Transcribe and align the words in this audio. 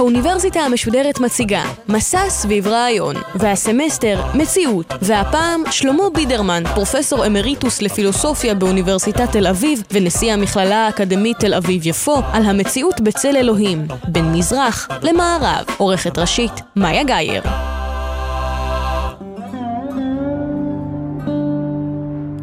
האוניברסיטה 0.00 0.60
המשודרת 0.60 1.20
מציגה 1.20 1.62
מסע 1.88 2.28
סביב 2.28 2.66
רעיון, 2.66 3.16
והסמסטר 3.34 4.22
מציאות, 4.34 4.92
והפעם 5.02 5.62
שלמה 5.70 6.02
בידרמן, 6.14 6.62
פרופסור 6.74 7.26
אמריטוס 7.26 7.82
לפילוסופיה 7.82 8.54
באוניברסיטת 8.54 9.32
תל 9.32 9.46
אביב 9.46 9.82
ונשיא 9.92 10.32
המכללה 10.32 10.86
האקדמית 10.86 11.38
תל 11.38 11.54
אביב-יפו, 11.54 12.16
על 12.32 12.44
המציאות 12.44 13.00
בצל 13.00 13.36
אלוהים, 13.36 13.86
בין 14.08 14.32
מזרח 14.32 14.88
למערב, 15.02 15.64
עורכת 15.76 16.18
ראשית, 16.18 16.52
מאיה 16.76 17.04
גאייר. 17.04 17.42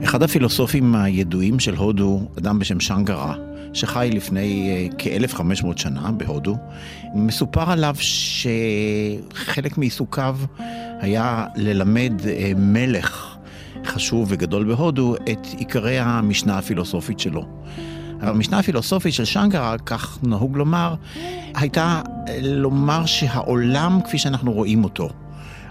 אחד 0.04 0.24
הפילוסופים 0.24 0.96
הידועים 0.96 1.60
של 1.60 1.76
הודו, 1.76 2.22
אדם 2.38 2.60
בשם 2.60 2.80
שנגרה, 2.80 3.36
שחי 3.74 4.10
לפני 4.14 4.70
אה, 4.72 4.88
כ-1500 4.98 5.68
שנה 5.76 6.12
בהודו, 6.12 6.58
מסופר 7.14 7.72
עליו 7.72 7.96
שחלק 8.00 9.78
מעיסוקיו 9.78 10.38
היה 11.00 11.46
ללמד 11.56 12.14
אה, 12.28 12.52
מלך 12.56 13.38
חשוב 13.86 14.28
וגדול 14.30 14.64
בהודו 14.66 15.16
את 15.16 15.48
עיקרי 15.58 16.00
המשנה 16.00 16.58
הפילוסופית 16.58 17.20
שלו. 17.20 17.46
המשנה 18.22 18.60
הפילוסופית 18.60 19.14
של 19.14 19.26
שנגרה, 19.26 19.78
כך 19.78 20.18
נהוג 20.24 20.58
לומר, 20.58 20.96
הייתה 21.56 22.02
לומר 22.44 23.06
שהעולם 23.06 24.00
כפי 24.06 24.18
שאנחנו 24.18 24.52
רואים 24.54 24.84
אותו, 24.84 25.10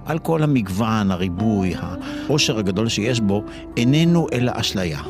על 0.06 0.18
כל 0.18 0.42
המגוון, 0.42 1.10
הריבוי, 1.10 1.74
העושר 1.78 2.58
הגדול 2.58 2.88
שיש 2.88 3.20
בו, 3.20 3.44
איננו 3.76 4.26
אלא 4.32 4.52
אשליה. 4.54 5.00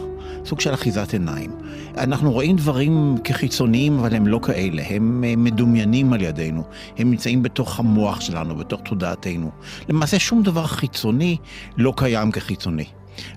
סוג 0.46 0.60
של 0.60 0.74
אחיזת 0.74 1.12
עיניים. 1.12 1.50
אנחנו 1.98 2.32
רואים 2.32 2.56
דברים 2.56 3.16
כחיצוניים, 3.24 3.98
אבל 3.98 4.14
הם 4.14 4.26
לא 4.26 4.40
כאלה. 4.42 4.82
הם 4.88 5.24
אה, 5.26 5.34
מדומיינים 5.36 6.12
על 6.12 6.22
ידינו. 6.22 6.62
הם 6.98 7.10
נמצאים 7.10 7.42
בתוך 7.42 7.80
המוח 7.80 8.20
שלנו, 8.20 8.56
בתוך 8.56 8.80
תודעתנו. 8.80 9.50
למעשה 9.88 10.18
שום 10.18 10.42
דבר 10.42 10.66
חיצוני 10.66 11.36
לא 11.76 11.92
קיים 11.96 12.32
כחיצוני. 12.32 12.84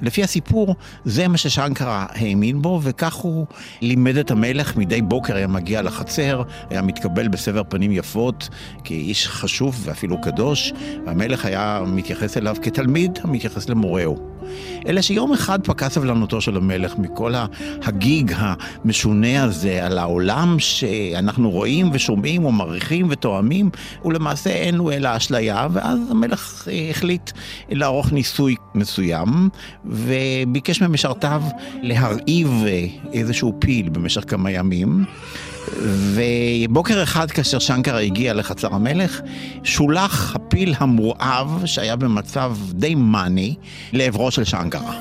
לפי 0.01 0.23
הסיפור, 0.23 0.75
זה 1.05 1.27
מה 1.27 1.37
ששנקרה 1.37 2.05
האמין 2.09 2.61
בו, 2.61 2.79
וכך 2.83 3.13
הוא 3.13 3.45
לימד 3.81 4.17
את 4.17 4.31
המלך. 4.31 4.75
מדי 4.75 5.01
בוקר 5.01 5.35
היה 5.35 5.47
מגיע 5.47 5.81
לחצר, 5.81 6.43
היה 6.69 6.81
מתקבל 6.81 7.27
בסבר 7.27 7.61
פנים 7.69 7.91
יפות, 7.91 8.49
כאיש 8.83 9.27
חשוב 9.27 9.81
ואפילו 9.83 10.21
קדוש, 10.21 10.73
והמלך 11.05 11.45
היה 11.45 11.81
מתייחס 11.87 12.37
אליו 12.37 12.55
כתלמיד 12.61 13.19
המתייחס 13.23 13.69
למורהו. 13.69 14.39
אלא 14.87 15.01
שיום 15.01 15.33
אחד 15.33 15.67
פקע 15.67 15.89
סבלנותו 15.89 16.41
של 16.41 16.57
המלך 16.57 16.97
מכל 16.97 17.33
הגיג 17.83 18.33
המשונה 18.35 19.43
הזה 19.43 19.85
על 19.85 19.97
העולם 19.97 20.55
שאנחנו 20.59 21.49
רואים 21.49 21.89
ושומעים 21.93 22.45
ומעריכים 22.45 23.07
ותואמים, 23.09 23.69
ולמעשה 24.05 24.49
אין 24.49 24.75
לו 24.75 24.91
אלא 24.91 25.17
אשליה, 25.17 25.67
ואז 25.71 25.99
המלך 26.11 26.67
החליט 26.89 27.31
לערוך 27.69 28.11
ניסוי 28.11 28.55
מסוים, 28.75 29.49
וביקש 29.85 30.81
ממשרתיו 30.81 31.43
להרעיב 31.81 32.63
איזשהו 33.13 33.53
פיל 33.59 33.89
במשך 33.89 34.23
כמה 34.27 34.51
ימים. 34.51 35.05
ובוקר 35.87 37.03
אחד 37.03 37.31
כאשר 37.31 37.59
שנקרה 37.59 37.99
הגיע 37.99 38.33
לחצר 38.33 38.75
המלך, 38.75 39.21
שולח 39.63 40.35
הפיל 40.35 40.75
המורעב, 40.77 41.61
שהיה 41.65 41.95
במצב 41.95 42.55
די 42.71 42.95
מאני, 42.95 43.55
לעברו 43.93 44.31
של 44.31 44.43
שנקרה. 44.43 44.93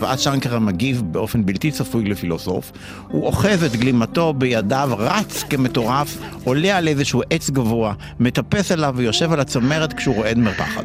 ואז 0.00 0.20
שנקרה 0.20 0.58
מגיב 0.58 1.02
באופן 1.04 1.46
בלתי 1.46 1.70
צפוי 1.70 2.04
לפילוסוף, 2.04 2.72
הוא 3.08 3.26
אוחז 3.26 3.64
את 3.64 3.76
גלימתו 3.76 4.32
בידיו, 4.32 4.90
רץ 4.98 5.42
כמטורף, 5.42 6.18
עולה 6.44 6.76
על 6.76 6.88
איזשהו 6.88 7.22
עץ 7.30 7.50
גבוה, 7.50 7.94
מטפס 8.20 8.72
אליו 8.72 8.94
ויושב 8.96 9.32
על 9.32 9.40
הצמרת 9.40 9.92
כשהוא 9.92 10.14
רועד 10.14 10.38
מפחד. 10.38 10.84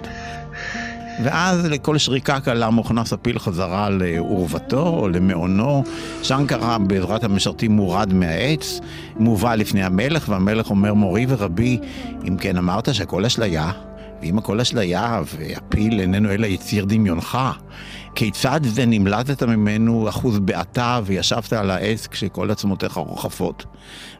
ואז 1.23 1.65
לכל 1.65 1.97
שריקה 1.97 2.39
קלה 2.39 2.69
מוכנס 2.69 3.13
הפיל 3.13 3.39
חזרה 3.39 3.89
לעורבתו 3.89 4.87
או 4.87 5.09
למעונו. 5.09 5.83
שנקרה 6.23 6.77
בעזרת 6.77 7.23
המשרתים 7.23 7.71
מורד 7.71 8.13
מהעץ, 8.13 8.79
מובא 9.15 9.55
לפני 9.55 9.83
המלך, 9.83 10.29
והמלך 10.29 10.69
אומר, 10.69 10.93
מורי 10.93 11.25
ורבי, 11.29 11.79
אם 12.27 12.37
כן 12.37 12.57
אמרת 12.57 12.95
שהכל 12.95 13.25
אשליה, 13.25 13.71
ואם 14.21 14.37
הכל 14.37 14.59
אשליה 14.59 15.21
והפיל 15.35 15.99
איננו 15.99 16.31
אלא 16.31 16.45
יציר 16.45 16.85
דמיונך, 16.85 17.37
כיצד 18.15 18.61
זה 18.63 18.85
נמלטת 18.85 19.43
ממנו 19.43 20.09
אחוז 20.09 20.39
בעתה 20.39 20.99
וישבת 21.05 21.53
על 21.53 21.71
העץ 21.71 22.07
כשכל 22.07 22.51
עצמותיך 22.51 22.93
רוחפות? 22.93 23.65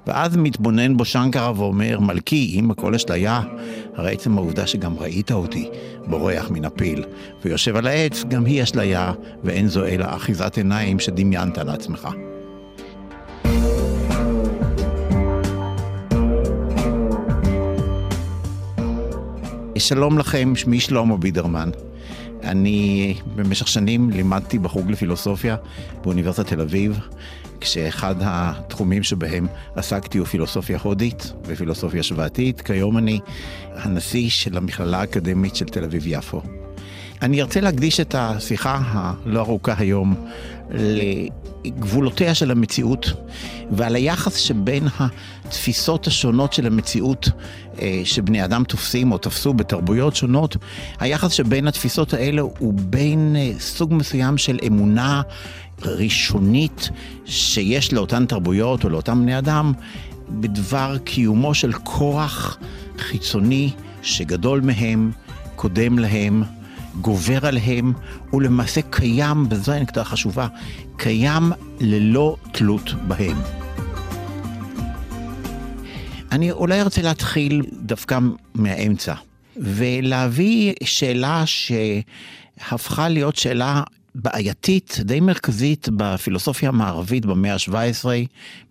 ואז 0.08 0.38
מתבונן 0.38 0.98
בו 0.98 1.06
שנקרה 1.06 1.52
ואומר, 1.56 2.00
מלכי, 2.00 2.56
אם 2.60 2.72
הכל 2.72 2.96
אשליה, 2.96 3.42
הרי 3.96 4.14
עצם 4.14 4.38
העובדה 4.38 4.68
שגם 4.68 4.98
ראית 5.00 5.32
אותי 5.32 5.70
בורח 6.08 6.50
מן 6.50 6.66
הפיל, 6.66 7.04
ויושב 7.46 7.76
על 7.76 7.88
העץ, 7.88 8.24
גם 8.28 8.46
היא 8.46 8.64
אשליה, 8.64 9.12
ואין 9.44 9.68
זו 9.68 9.86
אלא 9.86 10.06
אחיזת 10.10 10.58
עיניים 10.58 11.00
שדמיינת 11.00 11.58
לעצמך. 11.58 12.08
שלום 19.78 20.18
לכם, 20.18 20.56
שמי 20.56 20.80
שלמה 20.80 21.18
בידרמן. 21.18 21.70
אני 22.44 23.14
במשך 23.36 23.68
שנים 23.68 24.10
לימדתי 24.10 24.60
בחוג 24.60 24.92
לפילוסופיה 24.92 25.56
באוניברסיטת 26.04 26.48
תל 26.48 26.62
אביב, 26.62 27.00
כשאחד 27.62 28.16
התחומים 28.22 29.04
שבהם 29.04 29.48
עסקתי 29.76 30.18
הוא 30.18 30.28
פילוסופיה 30.28 30.78
הודית 30.82 31.34
ופילוסופיה 31.46 32.04
שוואתית. 32.04 32.62
כיום 32.62 32.98
אני 32.98 33.20
הנשיא 33.76 34.30
של 34.30 34.58
המכללה 34.58 35.00
האקדמית 35.00 35.56
של 35.56 35.66
תל 35.66 35.84
אביב-יפו. 35.84 36.63
אני 37.22 37.42
ארצה 37.42 37.62
להקדיש 37.62 38.00
את 38.00 38.16
השיחה 38.18 38.82
הלא 38.86 39.40
ארוכה 39.40 39.74
היום 39.78 40.16
לגבולותיה 40.70 42.36
של 42.36 42.52
המציאות 42.52 43.14
ועל 43.72 43.96
היחס 43.96 44.36
שבין 44.36 44.88
התפיסות 45.00 46.08
השונות 46.08 46.54
של 46.54 46.68
המציאות 46.68 47.30
אה, 47.82 48.02
שבני 48.04 48.46
אדם 48.46 48.64
תופסים 48.64 49.12
או 49.12 49.18
תפסו 49.18 49.54
בתרבויות 49.54 50.16
שונות, 50.16 50.58
היחס 51.00 51.32
שבין 51.32 51.68
התפיסות 51.68 52.14
האלה 52.14 52.42
הוא 52.42 52.74
בין 52.76 53.36
אה, 53.36 53.52
סוג 53.60 53.94
מסוים 53.94 54.38
של 54.38 54.60
אמונה 54.68 55.22
ראשונית 55.82 56.90
שיש 57.26 57.94
לאותן 57.94 58.26
תרבויות 58.26 58.84
או 58.84 58.90
לאותם 58.90 59.22
בני 59.22 59.38
אדם 59.38 59.74
בדבר 60.30 60.98
קיומו 61.04 61.54
של 61.54 61.74
כוח 61.74 62.58
חיצוני 62.98 63.72
שגדול 64.02 64.62
מהם, 64.62 65.12
קודם 65.56 66.00
להם, 66.00 66.44
גובר 67.02 67.46
עליהם, 67.46 67.94
ולמעשה 68.34 68.82
קיים, 68.90 69.46
וזו 69.50 69.72
הנקודה 69.72 70.02
החשובה, 70.02 70.48
קיים 70.98 71.52
ללא 71.80 72.36
תלות 72.52 72.94
בהם. 73.08 73.38
אני 76.32 76.52
אולי 76.52 76.82
ארצה 76.82 77.02
להתחיל 77.02 77.62
דווקא 77.74 78.20
מהאמצע, 78.56 79.14
ולהביא 79.58 80.74
שאלה 80.84 81.44
שהפכה 81.46 83.10
להיות 83.10 83.36
שאלה 83.36 83.84
בעייתית, 84.16 85.00
די 85.02 85.20
מרכזית 85.20 85.90
בפילוסופיה 85.98 86.70
המערבית 86.70 87.26
במאה 87.26 87.54
ה-17. 87.54 88.06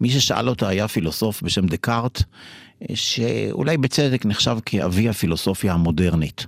מי 0.01 0.11
ששאל 0.11 0.49
אותה 0.49 0.69
היה 0.69 0.89
פילוסוף 0.89 1.43
בשם 1.43 1.67
דקארט, 1.67 2.23
שאולי 2.95 3.77
בצדק 3.77 4.27
נחשב 4.27 4.59
כאבי 4.67 5.09
הפילוסופיה 5.09 5.73
המודרנית. 5.73 6.47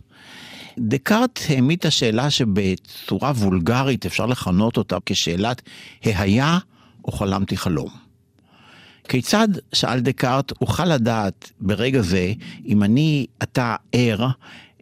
דקארט 0.78 1.40
העמיד 1.48 1.78
את 1.78 1.84
השאלה 1.84 2.30
שבצורה 2.30 3.30
וולגרית 3.30 4.06
אפשר 4.06 4.26
לכנות 4.26 4.76
אותה 4.76 4.96
כשאלת 5.06 5.62
היה 6.04 6.58
או 7.04 7.12
חלמתי 7.12 7.56
חלום. 7.56 7.88
כיצד, 9.08 9.48
שאל 9.72 10.00
דקארט, 10.00 10.52
אוכל 10.60 10.84
לדעת 10.84 11.50
ברגע 11.60 12.00
זה 12.00 12.32
אם 12.66 12.82
אני, 12.82 13.26
אתה 13.42 13.76
ער, 13.92 14.28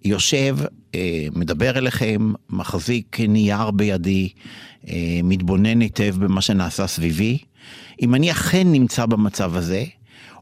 יושב, 0.05 0.56
אה, 0.94 1.27
מדבר 1.35 1.79
אליכם, 1.79 2.33
מחזיק 2.50 3.21
נייר 3.21 3.71
בידי, 3.71 4.29
אה, 4.89 5.21
מתבונן 5.25 5.81
היטב 5.81 6.15
במה 6.19 6.41
שנעשה 6.41 6.87
סביבי, 6.87 7.39
אם 8.03 8.15
אני 8.15 8.31
אכן 8.31 8.73
נמצא 8.73 9.06
במצב 9.06 9.56
הזה, 9.56 9.85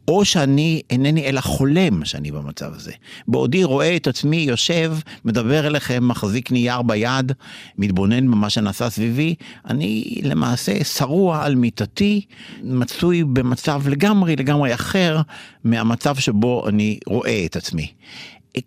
או 0.09 0.25
שאני 0.25 0.83
אינני 0.91 1.27
אלא 1.27 1.41
חולם 1.41 2.05
שאני 2.05 2.31
במצב 2.31 2.73
הזה. 2.75 2.93
בעודי 3.29 3.65
רואה 3.65 3.97
את 3.97 4.07
עצמי 4.07 4.37
יושב, 4.37 4.97
מדבר 5.25 5.67
אליכם, 5.67 6.09
מחזיק 6.09 6.51
נייר 6.53 6.83
ביד, 6.83 7.33
מתבונן 7.79 8.31
במה 8.31 8.51
שנעשה 8.51 8.91
סביבי, 8.91 9.35
אני 9.69 10.21
למעשה 10.23 10.85
שרוע 10.85 11.45
על 11.45 11.55
מיטתי, 11.55 12.25
מצוי 12.63 13.25
במצב 13.25 13.89
לגמרי 13.89 14.37
לגמרי 14.37 14.75
אחר 14.75 15.21
מהמצב 15.65 16.17
שבו 16.17 16.69
אני 16.69 16.99
רואה 17.07 17.43
את 17.45 17.57
עצמי. 17.57 17.93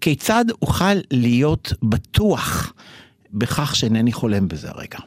כיצד 0.02 0.46
אוכל 0.62 0.96
להיות 1.12 1.74
בטוח 1.84 2.74
בכך 3.34 3.76
שאינני 3.76 4.14
חולם 4.14 4.48
בזה 4.48 4.70
הרגע? 4.70 5.00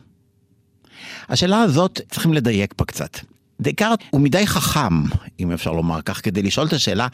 השאלה 1.29 1.63
הזאת 1.63 2.01
צריכים 2.11 2.33
לדייק 2.33 2.75
בה 2.79 2.85
קצת. 2.85 3.19
דקארט 3.61 4.01
הוא 4.11 4.21
מדי 4.21 4.47
חכם, 4.47 5.03
אם 5.41 5.53
אפשר 5.53 5.73
לומר 5.73 6.03
כך, 6.03 6.21
כדי 6.25 6.43
לשאול 6.43 6.67
את 6.67 6.73
השאלה, 6.73 7.09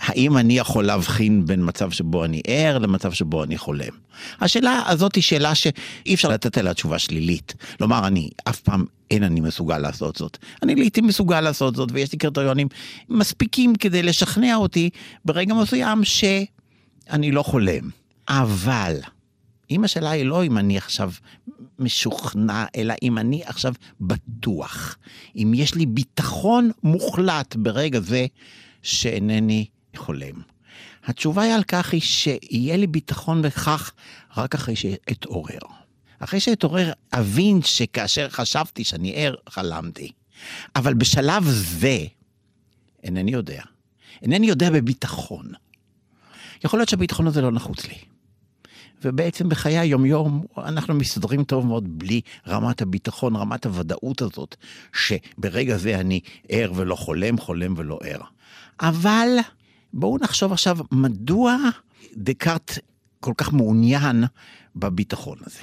האם 0.00 0.38
אני 0.38 0.58
יכול 0.58 0.84
להבחין 0.84 1.46
בין 1.46 1.60
מצב 1.64 1.90
שבו 1.90 2.24
אני 2.24 2.40
ער 2.46 2.78
למצב 2.78 3.12
שבו 3.12 3.44
אני 3.44 3.58
חולם. 3.58 3.92
השאלה 4.40 4.82
הזאת 4.86 5.14
היא 5.14 5.22
שאלה 5.22 5.54
שאי 5.54 6.14
אפשר 6.14 6.28
לתת 6.28 6.58
עליה 6.58 6.74
תשובה 6.74 6.98
שלילית. 6.98 7.54
לומר, 7.80 8.06
אני 8.06 8.30
אף 8.44 8.60
פעם 8.60 8.84
אין 9.10 9.22
אני 9.22 9.40
מסוגל 9.40 9.78
לעשות 9.78 10.16
זאת. 10.16 10.38
אני 10.62 10.74
לעיתים 10.74 11.06
מסוגל 11.06 11.40
לעשות 11.40 11.76
זאת, 11.76 11.88
ויש 11.92 12.12
לי 12.12 12.18
קריטריונים 12.18 12.68
מספיקים 13.08 13.74
כדי 13.74 14.02
לשכנע 14.02 14.56
אותי 14.56 14.90
ברגע 15.24 15.54
מסוים 15.54 16.04
שאני 16.04 17.32
לא 17.32 17.42
חולם. 17.42 17.90
אבל, 18.28 18.94
אם 19.70 19.84
השאלה 19.84 20.10
היא 20.10 20.24
לא 20.24 20.44
אם 20.44 20.58
אני 20.58 20.78
עכשיו 20.78 21.12
משוכנע, 21.78 22.64
אלא 22.76 22.94
אם 23.02 23.18
אני 23.18 23.44
עכשיו 23.44 23.74
בטוח, 24.00 24.96
אם 25.36 25.52
יש 25.56 25.74
לי 25.74 25.86
ביטחון 25.86 26.70
מוחלט 26.82 27.56
ברגע 27.56 28.00
זה 28.00 28.26
שאינני 28.82 29.66
חולם. 29.96 30.42
התשובה 31.04 31.42
היא 31.42 31.52
על 31.52 31.62
כך 31.62 31.92
היא 31.92 32.00
שיהיה 32.00 32.76
לי 32.76 32.86
ביטחון 32.86 33.42
בכך 33.42 33.92
רק 34.36 34.54
אחרי 34.54 34.76
שאתעורר. 34.76 35.58
אחרי 36.18 36.40
שאתעורר, 36.40 36.92
אבין 37.12 37.62
שכאשר 37.62 38.28
חשבתי 38.28 38.84
שאני 38.84 39.12
ער, 39.16 39.34
חלמתי. 39.48 40.12
אבל 40.76 40.94
בשלב 40.94 41.44
זה, 41.48 41.98
אינני 43.02 43.30
יודע. 43.30 43.62
אינני 44.22 44.46
יודע 44.46 44.70
בביטחון. 44.70 45.52
יכול 46.64 46.80
להיות 46.80 46.88
שהביטחון 46.88 47.26
הזה 47.26 47.40
לא 47.40 47.52
נחוץ 47.52 47.86
לי. 47.86 47.98
ובעצם 49.04 49.48
בחיי 49.48 49.78
היומיום 49.78 50.44
אנחנו 50.58 50.94
מסתדרים 50.94 51.44
טוב 51.44 51.66
מאוד 51.66 51.98
בלי 51.98 52.20
רמת 52.46 52.82
הביטחון, 52.82 53.36
רמת 53.36 53.66
הוודאות 53.66 54.22
הזאת, 54.22 54.56
שברגע 54.92 55.76
זה 55.76 56.00
אני 56.00 56.20
ער 56.48 56.72
ולא 56.74 56.94
חולם, 56.94 57.38
חולם 57.38 57.74
ולא 57.76 57.98
ער. 58.02 58.20
אבל 58.80 59.28
בואו 59.92 60.18
נחשוב 60.18 60.52
עכשיו 60.52 60.78
מדוע 60.92 61.56
דקארט 62.16 62.78
כל 63.20 63.32
כך 63.36 63.52
מעוניין 63.52 64.24
בביטחון 64.76 65.38
הזה. 65.46 65.60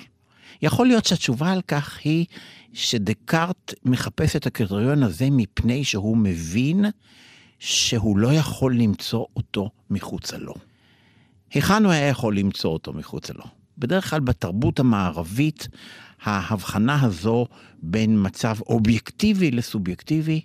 יכול 0.62 0.88
להיות 0.88 1.06
שהתשובה 1.06 1.52
על 1.52 1.62
כך 1.62 2.00
היא 2.04 2.26
שדקארט 2.74 3.74
מחפש 3.86 4.36
את 4.36 4.48
הקריטריון 4.48 5.04
הזה 5.04 5.28
מפני 5.32 5.84
שהוא 5.84 6.18
מבין 6.18 6.86
שהוא 7.60 8.18
לא 8.18 8.34
יכול 8.34 8.76
למצוא 8.76 9.26
אותו 9.36 9.70
מחוצה 9.90 10.38
לו. 10.38 10.54
היכן 11.56 11.86
הוא 11.86 11.92
היה 11.92 12.08
יכול 12.08 12.38
למצוא 12.38 12.74
אותו 12.74 12.94
מחוצה 12.94 13.34
לו? 13.34 13.44
בדרך 13.78 14.10
כלל 14.10 14.20
בתרבות 14.20 14.80
המערבית, 14.80 15.68
ההבחנה 16.24 17.02
הזו 17.02 17.48
בין 17.82 18.26
מצב 18.26 18.56
אובייקטיבי 18.62 19.52
לסובייקטיבי 19.52 20.42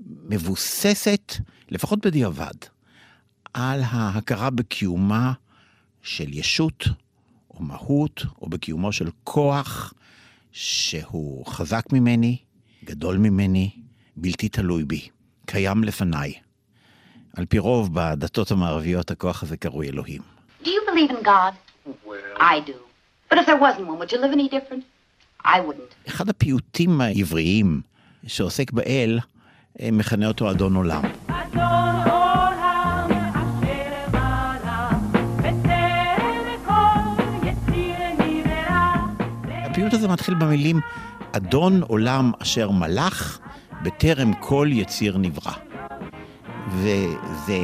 מבוססת, 0.00 1.34
לפחות 1.70 2.06
בדיעבד, 2.06 2.54
על 3.54 3.80
ההכרה 3.84 4.50
בקיומה 4.50 5.32
של 6.02 6.32
ישות 6.32 6.84
או 7.50 7.62
מהות, 7.62 8.24
או 8.42 8.48
בקיומו 8.48 8.92
של 8.92 9.08
כוח 9.24 9.94
שהוא 10.52 11.46
חזק 11.46 11.84
ממני, 11.92 12.36
גדול 12.84 13.18
ממני, 13.18 13.70
בלתי 14.16 14.48
תלוי 14.48 14.84
בי, 14.84 15.08
קיים 15.46 15.84
לפניי. 15.84 16.32
על 17.36 17.46
פי 17.46 17.58
רוב 17.58 17.90
בדתות 17.92 18.50
המערביות 18.50 19.10
הכוח 19.10 19.42
הזה 19.42 19.56
קרוי 19.56 19.88
אלוהים. 19.88 20.31
Believe 20.92 21.14
in 21.18 21.22
God? 21.34 21.54
Well... 22.08 22.20
I 22.54 22.56
do. 22.70 22.78
But 23.28 23.36
if 23.40 23.46
there 23.46 23.60
wasn't 23.66 23.86
one, 23.90 23.98
would 24.00 24.12
you 24.12 24.20
live 24.24 24.32
any 24.38 24.48
different? 24.56 24.82
I 25.44 25.60
wouldn't. 25.60 25.94
אחד 26.08 26.28
הפיוטים 26.28 27.00
העבריים 27.00 27.80
שעוסק 28.26 28.72
באל, 28.72 29.18
מכנה 29.82 30.28
אותו 30.28 30.50
אדון 30.50 30.74
עולם. 30.74 31.02
הפיוט 39.64 39.92
הזה 39.92 40.08
מתחיל 40.08 40.34
במילים 40.34 40.80
אדון 41.32 41.82
עולם 41.82 42.32
אשר 42.38 42.70
מלך, 42.70 43.38
בטרם 43.82 44.32
כל 44.34 44.68
יציר 44.72 45.18
נברא. 45.18 45.52
וזה 46.68 47.58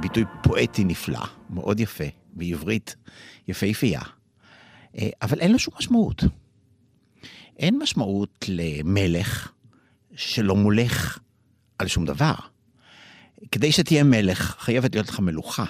ביטוי 0.00 0.24
פואטי 0.42 0.84
נפלא, 0.84 1.20
מאוד 1.50 1.80
יפה, 1.80 2.04
בעברית 2.32 2.96
יפהפייה. 3.48 4.00
אה, 4.98 5.08
אבל 5.22 5.40
אין 5.40 5.52
לו 5.52 5.58
שום 5.58 5.74
משמעות. 5.78 6.24
אין 7.58 7.78
משמעות 7.78 8.44
למלך 8.48 9.52
שלא 10.14 10.56
מולך 10.56 11.18
על 11.78 11.88
שום 11.88 12.04
דבר. 12.04 12.34
כדי 13.52 13.72
שתהיה 13.72 14.04
מלך, 14.04 14.56
חייבת 14.58 14.94
להיות 14.94 15.08
לך 15.08 15.20
מלוכה. 15.20 15.64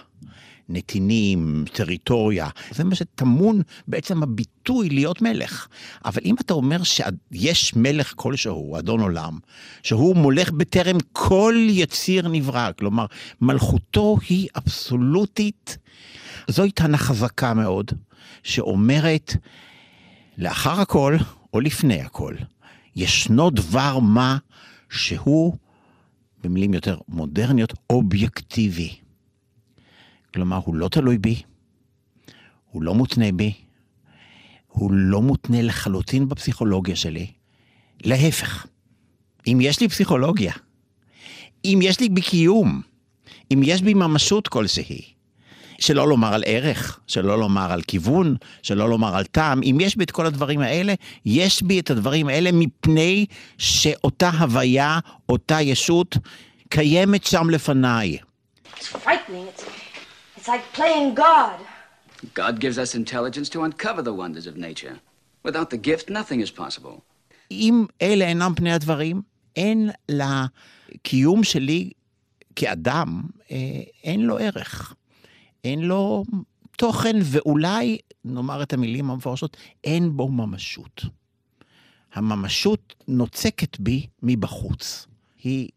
נתינים, 0.69 1.65
טריטוריה, 1.73 2.49
זה 2.71 2.85
מה 2.85 2.95
שטמון 2.95 3.63
בעצם 3.89 4.23
הביטוי 4.23 4.89
להיות 4.89 5.23
מלך. 5.23 5.69
אבל 6.05 6.23
אם 6.25 6.35
אתה 6.35 6.55
אומר 6.55 6.83
שיש 6.83 7.77
מלך 7.77 8.13
כלשהו, 8.17 8.79
אדון 8.79 9.01
עולם, 9.01 9.39
שהוא 9.83 10.17
מולך 10.17 10.51
בטרם 10.51 10.97
כל 11.13 11.55
יציר 11.69 12.29
נברא, 12.29 12.71
כלומר, 12.79 13.07
מלכותו 13.41 14.17
היא 14.29 14.49
אבסולוטית, 14.57 15.79
זוהי 16.49 16.71
טענה 16.71 16.99
חזקה 16.99 17.55
מאוד, 17.55 17.93
שאומרת, 18.43 19.37
לאחר 20.39 20.81
הכל, 20.81 21.17
או 21.55 21.61
לפני 21.61 22.01
הכל, 22.01 22.35
ישנו 22.97 23.51
דבר 23.51 23.99
מה 23.99 24.39
שהוא, 24.91 25.57
במילים 26.45 26.75
יותר 26.75 26.99
מודרניות, 27.09 27.73
אובייקטיבי. 27.91 28.97
כלומר, 30.35 30.61
הוא 30.65 30.75
לא 30.75 30.89
תלוי 30.89 31.19
בי, 31.19 31.43
הוא 32.71 32.83
לא 32.83 32.95
מותנה 32.95 33.33
בי, 33.33 33.53
הוא 34.69 34.91
לא 34.93 35.23
מותנה 35.23 35.63
לחלוטין 35.63 36.29
בפסיכולוגיה 36.29 36.97
שלי. 36.97 37.27
להפך, 38.05 38.67
אם 39.47 39.59
יש 39.61 39.81
לי 39.81 39.89
פסיכולוגיה, 39.89 40.53
אם 41.65 41.79
יש 41.83 42.01
לי 42.01 42.09
בי 42.09 42.21
קיום, 42.21 42.83
אם 43.53 43.61
יש 43.65 43.83
בי 43.83 43.95
ממשות 43.95 44.49
כלשהי, 44.49 45.03
שלא 45.79 46.09
לומר 46.09 46.35
על 46.35 46.43
ערך, 46.47 47.01
שלא 47.07 47.39
לומר 47.39 47.73
על 47.73 47.83
כיוון, 47.83 48.37
שלא 48.63 48.89
לומר 48.89 49.17
על 49.17 49.25
טעם, 49.25 49.61
אם 49.63 49.79
יש 49.81 49.97
בי 49.97 50.05
את 50.05 50.11
כל 50.11 50.27
הדברים 50.27 50.61
האלה, 50.61 50.95
יש 51.27 51.63
בי 51.63 51.81
את 51.81 51.91
הדברים 51.91 52.29
האלה 52.29 52.51
מפני 52.53 53.27
שאותה 53.59 54.31
הוויה, 54.31 54.99
אותה 55.29 55.63
ישות, 55.63 56.17
קיימת 56.69 57.25
שם 57.25 57.51
לפניי. 57.51 58.19
It's 58.83 58.87
frightening. 59.05 59.47
It's 59.55 59.72
It's 60.43 60.49
like 60.49 60.67
playing 60.81 61.15
God. 61.15 61.59
God 62.35 62.55
gives 62.59 62.77
us 62.77 62.97
intelligence 62.97 63.49
to 63.55 63.59
uncover 63.63 64.03
the 64.03 64.15
wonders 64.23 64.47
of 64.51 64.57
nature. 64.57 64.97
Without 65.45 65.71
the 65.71 65.81
gift, 65.89 66.11
nothing 66.11 66.41
is 66.41 66.51
possible. 66.51 67.01
אם 67.51 67.87
אלה 68.03 68.25
אינם 68.25 68.53
פני 68.57 68.73
הדברים, 68.73 69.23
אין 69.57 69.91
לקיום 70.09 71.45
שלי 71.45 71.91
כאדם, 72.57 73.23
אין 74.05 74.21
לו 74.21 74.39
ערך. 74.39 74.95
אין 75.65 75.81
לו 75.81 76.25
תוכן, 76.77 77.17
ואולי, 77.25 77.99
נאמר 78.25 78.63
את 78.63 78.73
המילים 78.73 79.11
המפורשות, 79.11 79.57
אין 79.85 80.17
בו 80.17 80.29
ממשות. 80.29 81.05
הממשות 82.15 82.95
נוצקת 83.09 83.81
בי 83.81 84.07
מבחוץ. 84.23 85.07
היא 85.43 85.69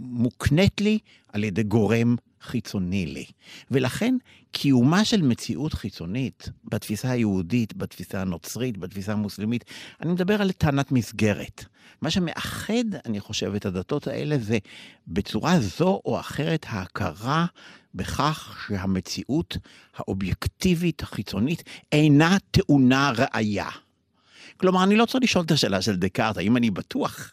מוקנית 0.00 0.80
לי 0.80 0.98
על 1.28 1.44
ידי 1.44 1.62
גורם 1.62 2.16
חיצוני 2.42 3.06
לי. 3.06 3.24
ולכן 3.70 4.16
קיומה 4.52 5.04
של 5.04 5.22
מציאות 5.22 5.74
חיצונית 5.74 6.48
בתפיסה 6.64 7.10
היהודית, 7.10 7.76
בתפיסה 7.76 8.20
הנוצרית, 8.20 8.78
בתפיסה 8.78 9.12
המוסלמית, 9.12 9.64
אני 10.00 10.12
מדבר 10.12 10.42
על 10.42 10.52
טענת 10.52 10.92
מסגרת. 10.92 11.64
מה 12.00 12.10
שמאחד, 12.10 12.94
אני 13.06 13.20
חושב, 13.20 13.54
את 13.54 13.66
הדתות 13.66 14.06
האלה 14.06 14.38
זה 14.38 14.58
בצורה 15.06 15.60
זו 15.60 16.00
או 16.04 16.20
אחרת 16.20 16.66
ההכרה 16.68 17.46
בכך 17.94 18.66
שהמציאות 18.66 19.56
האובייקטיבית 19.96 21.02
החיצונית 21.02 21.62
אינה 21.92 22.36
טעונה 22.50 23.12
ראייה. 23.16 23.68
כלומר, 24.56 24.84
אני 24.84 24.96
לא 24.96 25.06
צריך 25.06 25.24
לשאול 25.24 25.44
את 25.44 25.50
השאלה 25.50 25.82
של 25.82 25.96
דקארט, 25.96 26.36
האם 26.36 26.56
אני 26.56 26.70
בטוח 26.70 27.32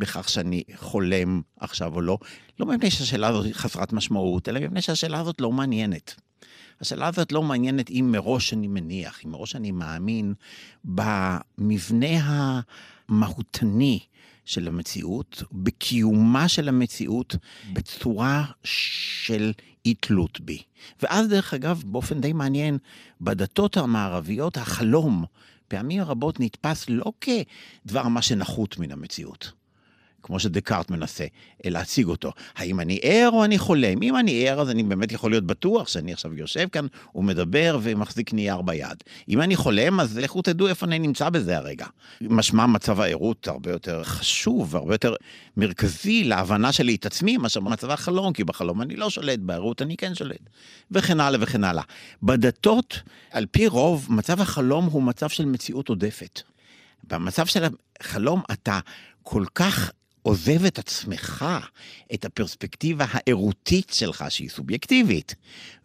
בכך 0.00 0.28
שאני 0.28 0.62
חולם 0.74 1.40
עכשיו 1.60 1.94
או 1.94 2.00
לא, 2.00 2.18
לא 2.60 2.66
מפני 2.66 2.90
שהשאלה 2.90 3.28
הזאת 3.28 3.52
חסרת 3.52 3.92
משמעות, 3.92 4.48
אלא 4.48 4.60
מפני 4.60 4.82
שהשאלה 4.82 5.20
הזאת 5.20 5.40
לא 5.40 5.52
מעניינת. 5.52 6.14
השאלה 6.80 7.08
הזאת 7.08 7.32
לא 7.32 7.42
מעניינת 7.42 7.90
אם 7.90 8.08
מראש 8.12 8.52
אני 8.52 8.68
מניח, 8.68 9.20
אם 9.24 9.30
מראש 9.30 9.56
אני 9.56 9.70
מאמין 9.70 10.34
במבנה 10.84 12.06
המהותני 13.08 13.98
של 14.44 14.68
המציאות, 14.68 15.42
בקיומה 15.52 16.48
של 16.48 16.68
המציאות 16.68 17.36
בצורה 17.72 18.44
של 18.64 19.52
אי 19.86 19.94
תלות 19.94 20.40
בי. 20.40 20.62
ואז 21.02 21.28
דרך 21.28 21.54
אגב, 21.54 21.82
באופן 21.86 22.20
די 22.20 22.32
מעניין, 22.32 22.78
בדתות 23.20 23.76
המערביות 23.76 24.56
החלום 24.56 25.24
פעמים 25.68 26.02
רבות 26.02 26.40
נתפס 26.40 26.86
לא 26.88 27.12
כדבר 27.20 28.08
מה 28.08 28.22
שנחות 28.22 28.78
מן 28.78 28.92
המציאות. 28.92 29.59
כמו 30.22 30.40
שדקארט 30.40 30.90
מנסה 30.90 31.24
להציג 31.64 32.06
אותו. 32.06 32.32
האם 32.56 32.80
אני 32.80 32.98
ער 33.02 33.30
או 33.32 33.44
אני 33.44 33.58
חולם? 33.58 34.02
אם 34.02 34.16
אני 34.16 34.48
ער, 34.48 34.60
אז 34.60 34.70
אני 34.70 34.82
באמת 34.82 35.12
יכול 35.12 35.30
להיות 35.30 35.44
בטוח 35.44 35.88
שאני 35.88 36.12
עכשיו 36.12 36.34
יושב 36.34 36.68
כאן 36.68 36.86
ומדבר 37.14 37.78
ומחזיק 37.82 38.32
נייר 38.32 38.62
ביד. 38.62 38.96
אם 39.28 39.42
אני 39.42 39.56
חולם, 39.56 40.00
אז 40.00 40.18
לכו 40.18 40.42
תדעו 40.42 40.68
איפה 40.68 40.86
אני 40.86 40.98
נמצא 40.98 41.28
בזה 41.28 41.56
הרגע. 41.56 41.86
משמע 42.20 42.66
מצב 42.66 43.00
הערות 43.00 43.48
הרבה 43.48 43.70
יותר 43.70 44.04
חשוב 44.04 44.74
והרבה 44.74 44.94
יותר 44.94 45.14
מרכזי 45.56 46.24
להבנה 46.24 46.72
שלי 46.72 46.94
את 46.94 47.06
עצמי 47.06 47.36
מאשר 47.36 47.60
במצב 47.60 47.90
החלום, 47.90 48.32
כי 48.32 48.44
בחלום 48.44 48.82
אני 48.82 48.96
לא 48.96 49.10
שולט, 49.10 49.38
בערות 49.38 49.82
אני 49.82 49.96
כן 49.96 50.14
שולט. 50.14 50.40
וכן 50.90 51.20
הלאה 51.20 51.38
וכן 51.42 51.64
הלאה. 51.64 51.82
בדתות, 52.22 53.00
על 53.30 53.46
פי 53.46 53.66
רוב, 53.66 54.06
מצב 54.10 54.40
החלום 54.40 54.84
הוא 54.84 55.02
מצב 55.02 55.28
של 55.28 55.44
מציאות 55.44 55.88
עודפת. 55.88 56.40
במצב 57.04 57.46
של 57.46 57.64
החלום 58.00 58.42
אתה 58.52 58.80
כל 59.22 59.44
כך 59.54 59.90
עוזב 60.22 60.64
את 60.64 60.78
עצמך, 60.78 61.44
את 62.14 62.24
הפרספקטיבה 62.24 63.04
הערותית 63.08 63.90
שלך, 63.94 64.24
שהיא 64.28 64.50
סובייקטיבית, 64.50 65.34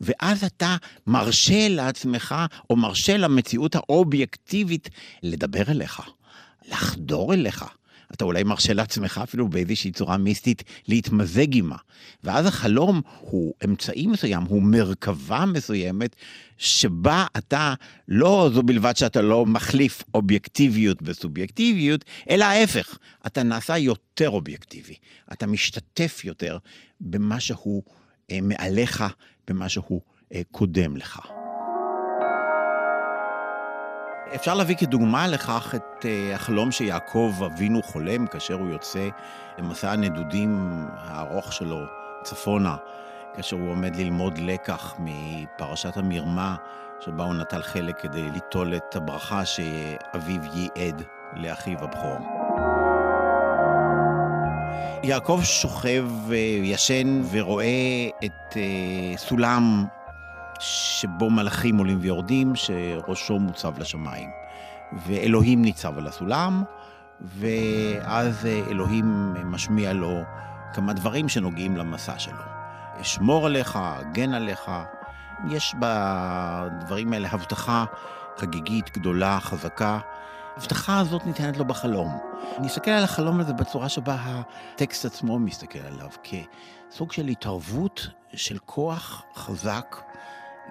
ואז 0.01 0.44
אתה 0.44 0.75
מרשה 1.08 1.68
לעצמך, 1.70 2.36
או 2.70 2.75
מרשה 2.75 3.18
למציאות 3.18 3.75
האובייקטיבית 3.75 4.89
לדבר 5.24 5.63
אליך, 5.72 6.01
לחדור 6.68 7.34
אליך. 7.34 7.65
אתה 8.13 8.25
אולי 8.25 8.43
מרשה 8.43 8.74
לעצמך 8.74 9.21
אפילו 9.24 9.47
באיזושהי 9.47 9.91
צורה 9.91 10.17
מיסטית 10.17 10.63
להתמזג 10.88 11.53
עימה. 11.53 11.75
ואז 12.24 12.45
החלום 12.45 13.01
הוא 13.19 13.53
אמצעי 13.65 14.07
מסוים, 14.07 14.43
הוא 14.43 14.63
מרכבה 14.63 15.45
מסוימת, 15.45 16.15
שבה 16.57 17.25
אתה, 17.38 17.74
לא 18.07 18.50
זו 18.53 18.63
בלבד 18.63 18.95
שאתה 18.95 19.21
לא 19.21 19.45
מחליף 19.45 20.03
אובייקטיביות 20.13 20.97
וסובייקטיביות, 21.01 22.05
אלא 22.29 22.45
ההפך, 22.45 22.97
אתה 23.27 23.43
נעשה 23.43 23.77
יותר 23.77 24.29
אובייקטיבי. 24.29 24.95
אתה 25.33 25.47
משתתף 25.47 26.21
יותר 26.24 26.57
במה 27.01 27.39
שהוא 27.39 27.83
אה, 28.31 28.39
מעליך, 28.41 29.03
במה 29.47 29.69
שהוא 29.69 30.01
אה, 30.33 30.41
קודם 30.51 30.97
לך. 30.97 31.21
אפשר 34.34 34.53
להביא 34.53 34.75
כדוגמה 34.75 35.27
לכך 35.27 35.75
את 35.75 36.05
uh, 36.05 36.36
החלום 36.36 36.72
שיעקב 36.72 37.34
אבינו 37.46 37.84
חולם 37.84 38.27
כאשר 38.27 38.53
הוא 38.53 38.70
יוצא 38.70 39.08
למסע 39.58 39.91
הנדודים 39.91 40.86
הארוך 40.98 41.53
שלו 41.53 41.86
צפונה, 42.24 42.75
כאשר 43.36 43.55
הוא 43.55 43.70
עומד 43.70 43.96
ללמוד 43.96 44.38
לקח 44.38 44.96
מפרשת 45.00 45.98
המרמה, 45.98 46.55
שבה 47.00 47.24
הוא 47.24 47.34
נטל 47.34 47.62
חלק 47.62 48.00
כדי 48.01 48.29
ליטול 48.29 48.75
את 48.75 48.96
הברכה 48.96 49.46
שאביו 49.46 50.41
ייעד 50.53 51.03
לאחיו 51.36 51.77
הבכור. 51.84 52.17
יעקב 55.03 55.39
שוכב, 55.44 56.05
uh, 56.29 56.34
ישן, 56.63 57.22
ורואה 57.32 58.10
את 58.25 58.53
uh, 58.53 59.17
סולם 59.17 59.86
שבו 60.59 61.29
מלאכים 61.29 61.77
עולים 61.77 61.97
ויורדים, 62.01 62.55
שראשו 62.55 63.39
מוצב 63.39 63.79
לשמיים. 63.79 64.29
ואלוהים 64.93 65.62
ניצב 65.62 65.97
על 65.97 66.07
הסולם, 66.07 66.63
ואז 67.21 68.45
אלוהים 68.45 69.33
משמיע 69.45 69.93
לו 69.93 70.21
כמה 70.74 70.93
דברים 70.93 71.29
שנוגעים 71.29 71.77
למסע 71.77 72.19
שלו. 72.19 72.43
אשמור 73.01 73.45
עליך, 73.45 73.79
אגן 74.01 74.33
עליך. 74.33 74.71
יש 75.50 75.75
בדברים 75.79 77.13
האלה 77.13 77.27
הבטחה 77.31 77.85
חגיגית, 78.38 78.97
גדולה, 78.97 79.39
חזקה. 79.39 80.00
ההבטחה 80.55 81.00
הזאת 81.00 81.25
ניתנת 81.25 81.57
לו 81.57 81.65
בחלום. 81.65 82.19
אני 82.57 82.67
אסתכל 82.67 82.91
על 82.91 83.03
החלום 83.03 83.39
הזה 83.39 83.53
בצורה 83.53 83.89
שבה 83.89 84.17
הטקסט 84.19 85.05
עצמו 85.05 85.39
מסתכל 85.39 85.79
עליו, 85.79 86.09
כסוג 86.24 87.12
של 87.12 87.27
התערבות 87.27 88.07
של 88.33 88.57
כוח 88.65 89.24
חזק 89.35 89.95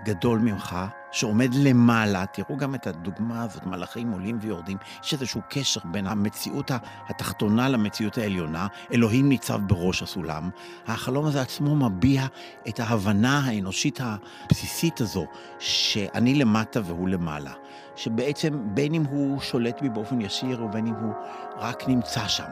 גדול 0.04 0.38
ממך, 0.38 0.76
שעומד 1.12 1.54
למעלה, 1.54 2.26
תראו 2.26 2.56
גם 2.56 2.74
את 2.74 2.86
הדוגמה 2.86 3.42
הזאת, 3.42 3.66
מלאכים 3.66 4.10
עולים 4.10 4.38
ויורדים, 4.40 4.76
יש 5.04 5.12
איזשהו 5.12 5.40
קשר 5.48 5.80
בין 5.84 6.06
המציאות 6.06 6.70
התחתונה 7.08 7.68
למציאות 7.68 8.18
העליונה, 8.18 8.66
אלוהים 8.92 9.28
ניצב 9.28 9.60
בראש 9.66 10.02
הסולם. 10.02 10.50
החלום 10.86 11.26
הזה 11.26 11.40
עצמו 11.40 11.76
מביע 11.76 12.26
את 12.68 12.80
ההבנה 12.80 13.38
האנושית 13.44 14.00
הבסיסית 14.02 15.00
הזו, 15.00 15.26
שאני 15.58 16.34
למטה 16.34 16.80
והוא 16.84 17.08
למעלה. 17.08 17.52
שבעצם 17.96 18.60
בין 18.64 18.94
אם 18.94 19.04
הוא 19.04 19.40
שולט 19.40 19.82
בי 19.82 19.88
באופן 19.88 20.20
ישיר 20.20 20.64
ובין 20.64 20.86
אם 20.86 20.94
הוא 20.94 21.12
רק 21.58 21.88
נמצא 21.88 22.28
שם. 22.28 22.48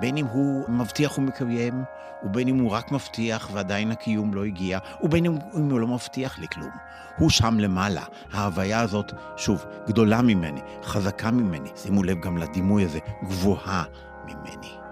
בין 0.00 0.16
אם 0.16 0.26
הוא 0.26 0.70
מבטיח 0.70 1.18
ומקיים, 1.18 1.84
ובין 2.22 2.48
אם 2.48 2.58
הוא 2.58 2.70
רק 2.70 2.92
מבטיח 2.92 3.50
ועדיין 3.52 3.90
הקיום 3.90 4.34
לא 4.34 4.44
הגיע, 4.44 4.78
ובין 5.02 5.26
אם, 5.26 5.38
אם 5.56 5.70
הוא 5.70 5.80
לא 5.80 5.86
מבטיח 5.86 6.38
לי 6.38 6.46
כלום. 6.48 6.70
הוא 7.18 7.30
שם 7.30 7.58
למעלה. 7.58 8.02
ההוויה 8.32 8.80
הזאת, 8.80 9.12
שוב, 9.36 9.64
גדולה 9.86 10.22
ממני, 10.22 10.60
חזקה 10.82 11.30
ממני. 11.30 11.70
שימו 11.76 12.02
לב 12.02 12.20
גם 12.20 12.36
לדימוי 12.38 12.84
הזה, 12.84 12.98
גבוהה 13.24 13.84
ממני. 14.24 14.85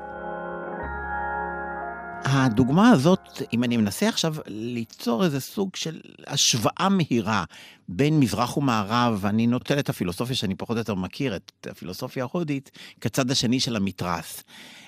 הדוגמה 2.24 2.90
הזאת, 2.90 3.42
אם 3.52 3.64
אני 3.64 3.76
מנסה 3.76 4.08
עכשיו 4.08 4.34
ליצור 4.46 5.24
איזה 5.24 5.40
סוג 5.40 5.76
של 5.76 6.00
השוואה 6.26 6.88
מהירה 6.90 7.44
בין 7.88 8.20
מזרח 8.20 8.56
ומערב, 8.56 9.18
ואני 9.20 9.46
נוטל 9.46 9.78
את 9.78 9.88
הפילוסופיה 9.88 10.36
שאני 10.36 10.54
פחות 10.54 10.76
או 10.76 10.78
יותר 10.78 10.94
מכיר, 10.94 11.36
את 11.36 11.66
הפילוסופיה 11.70 12.24
ההודית, 12.24 12.70
כצד 13.00 13.30
השני 13.30 13.60
של 13.60 13.76
המתרס. 13.76 14.42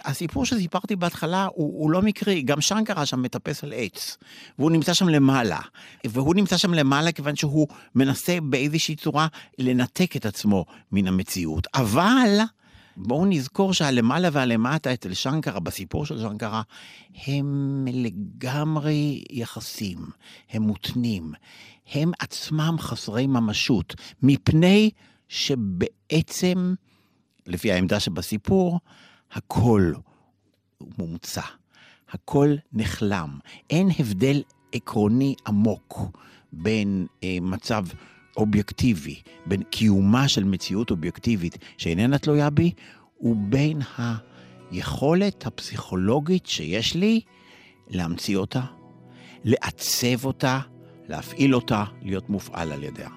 הסיפור 0.05 0.45
שסיפרתי 0.45 0.97
בהתחלה 0.97 1.49
הוא, 1.55 1.83
הוא 1.83 1.91
לא 1.91 2.03
מקרי, 2.03 2.43
גם 2.43 2.61
שנקרה 2.61 3.07
שם 3.07 3.23
מטפס 3.23 3.65
על 3.65 3.73
עץ, 3.77 4.17
והוא 4.59 4.71
נמצא 4.71 4.95
שם 4.95 5.09
למעלה. 5.09 5.61
והוא 6.07 6.35
נמצא 6.35 6.57
שם 6.57 6.75
למעלה 6.75 7.13
כיוון 7.13 7.37
שהוא 7.37 7.69
מנסה 7.95 8.39
באיזושהי 8.43 8.97
צורה 8.97 9.27
לנתק 9.59 10.17
את 10.17 10.27
עצמו 10.27 10.65
מן 10.93 11.07
המציאות. 11.07 11.67
אבל... 11.75 12.41
בואו 12.97 13.27
נזכור 13.27 13.73
שהלמעלה 13.73 14.29
והלמטה 14.33 14.95
אצל 14.95 15.15
שנקרה, 15.15 15.61
בסיפור 15.61 16.07
של 16.07 16.21
שנקרה, 16.21 16.63
הם 17.27 17.85
לגמרי 17.93 19.25
יחסים, 19.31 19.99
הם 20.51 20.63
מותנים, 20.63 21.33
הם 21.93 22.11
עצמם 22.19 22.77
חסרי 22.79 23.27
ממשות, 23.27 23.95
מפני 24.23 24.91
שבעצם, 25.29 26.75
לפי 27.47 27.73
העמדה 27.73 28.01
שבסיפור, 28.01 28.81
הכל 29.33 29.93
מומצא, 30.99 31.43
הכל 32.11 32.55
נחלם. 32.73 33.39
אין 33.71 33.89
הבדל 33.99 34.43
עקרוני 34.73 35.35
עמוק 35.47 36.01
בין 36.53 37.07
אה, 37.25 37.39
מצב 37.41 37.85
אובייקטיבי, 38.37 39.21
בין 39.47 39.63
קיומה 39.63 40.29
של 40.29 40.45
מציאות 40.45 40.91
אובייקטיבית 40.91 41.59
שאיננה 41.79 42.19
תלויה 42.19 42.51
בי, 42.51 42.73
ובין 43.21 43.81
היכולת 43.99 45.47
הפסיכולוגית 45.47 46.47
שיש 46.47 46.95
לי 46.95 47.21
להמציא 47.89 48.37
אותה, 48.37 48.63
לעצב 49.45 50.25
אותה, 50.25 50.61
להפעיל 51.09 51.55
אותה, 51.55 51.85
להיות 52.03 52.31
מופעל 52.31 52.73
על 52.73 52.83
ידיה. 52.83 53.09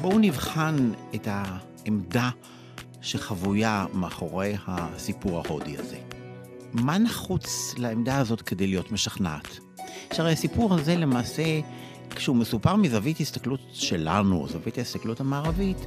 בואו 0.00 0.18
נבחן 0.18 0.90
את 1.14 1.28
העמדה 1.30 2.30
שחבויה 3.00 3.86
מאחורי 3.94 4.54
הסיפור 4.66 5.42
ההודי 5.46 5.76
הזה. 5.76 6.15
מה 6.80 6.98
נחוץ 6.98 7.74
לעמדה 7.78 8.18
הזאת 8.18 8.42
כדי 8.42 8.66
להיות 8.66 8.92
משכנעת? 8.92 9.58
שהרי 10.12 10.32
הסיפור 10.32 10.74
הזה 10.74 10.96
למעשה, 10.96 11.42
כשהוא 12.14 12.36
מסופר 12.36 12.76
מזווית 12.76 13.20
הסתכלות 13.20 13.60
שלנו, 13.72 14.46
זווית 14.48 14.78
ההסתכלות 14.78 15.20
המערבית, 15.20 15.86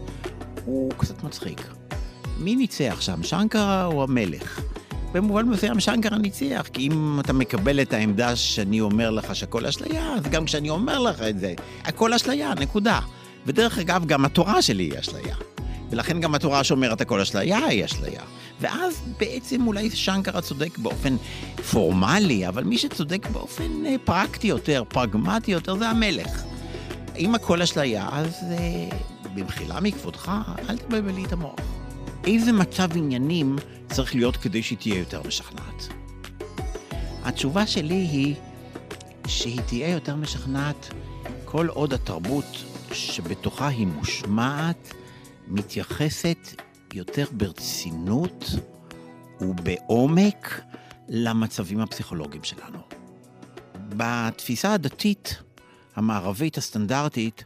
הוא 0.66 0.92
קצת 0.98 1.24
מצחיק. 1.24 1.68
מי 2.38 2.56
ניצח 2.56 3.02
שם, 3.02 3.24
שנקרה 3.24 3.86
או 3.86 4.04
המלך? 4.04 4.62
במובן 5.12 5.46
מסוים 5.46 5.80
שנקרה 5.80 6.18
ניצח, 6.18 6.68
כי 6.74 6.88
אם 6.88 7.20
אתה 7.20 7.34
מקבל 7.34 7.82
את 7.82 7.94
העמדה 7.94 8.36
שאני 8.36 8.82
אומר 8.82 9.12
לך 9.12 9.36
שהכל 9.36 9.66
אשליה, 9.66 10.14
אז 10.14 10.24
גם 10.24 10.46
כשאני 10.46 10.70
אומר 10.70 11.00
לך 11.00 11.22
את 11.22 11.40
זה, 11.40 11.54
הכל 11.84 12.14
אשליה, 12.14 12.54
נקודה. 12.60 13.00
ודרך 13.46 13.80
אגב, 13.80 14.06
גם 14.06 14.26
התורה 14.26 14.62
שלי 14.62 14.84
היא 14.84 15.00
אשליה. 15.00 15.36
ולכן 15.90 16.20
גם 16.20 16.36
התורה 16.36 16.64
שאומרת 16.64 17.02
הכל 17.02 17.22
אשליה 17.22 17.66
היא 17.66 17.86
אשליה. 17.86 18.22
ואז 18.60 19.02
בעצם 19.20 19.68
אולי 19.68 19.90
שנקרה 19.90 20.42
צודק 20.42 20.78
באופן 20.78 21.16
פורמלי, 21.72 22.48
אבל 22.48 22.64
מי 22.64 22.78
שצודק 22.78 23.28
באופן 23.32 23.86
אה, 23.86 23.96
פרקטי 24.04 24.48
יותר, 24.48 24.84
פרגמטי 24.88 25.52
יותר, 25.52 25.76
זה 25.76 25.90
המלך. 25.90 26.44
אם 27.18 27.36
הכל 27.36 27.62
אשליה, 27.62 28.10
אז 28.12 28.36
אה, 28.52 28.98
במחילה 29.36 29.80
מכבודך, 29.80 30.32
אל 30.70 30.78
תבלבל 30.78 31.12
לי 31.12 31.26
את 31.26 31.32
המוח. 31.32 31.60
איזה 32.24 32.52
מצב 32.52 32.90
עניינים 32.98 33.56
צריך 33.90 34.16
להיות 34.16 34.38
כדי 34.38 34.64
שהיא 34.64 34.78
תהיה 34.78 34.98
יותר 35.00 35.22
משכנעת? 35.28 35.88
התשובה 37.24 37.68
שלי 37.68 37.94
היא 37.94 38.36
שהיא 39.28 39.62
תהיה 39.62 39.90
יותר 39.90 40.16
משכנעת 40.16 40.94
כל 41.46 41.68
עוד 41.68 41.94
התרבות 41.94 42.64
שבתוכה 42.92 43.68
היא 43.68 43.88
מושמעת 43.88 44.94
מתייחסת 45.48 46.62
יותר 46.94 47.26
ברצינות 47.32 48.46
ובעומק 49.42 50.62
למצבים 51.08 51.80
הפסיכולוגיים 51.80 52.44
שלנו. 52.44 52.80
בתפיסה 53.76 54.74
הדתית 54.74 55.42
המערבית 55.96 56.58
הסטנדרטית, 56.58 57.46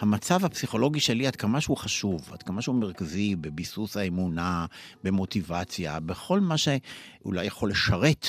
המצב 0.00 0.44
הפסיכולוגי 0.44 1.00
שלי, 1.00 1.26
עד 1.26 1.36
כמה 1.36 1.60
שהוא 1.60 1.76
חשוב, 1.76 2.32
עד 2.32 2.42
כמה 2.42 2.62
שהוא 2.62 2.74
מרכזי 2.74 3.36
בביסוס 3.36 3.96
האמונה, 3.96 4.66
במוטיבציה, 5.04 6.00
בכל 6.00 6.40
מה 6.40 6.54
שאולי 6.58 7.46
יכול 7.46 7.70
לשרת 7.70 8.26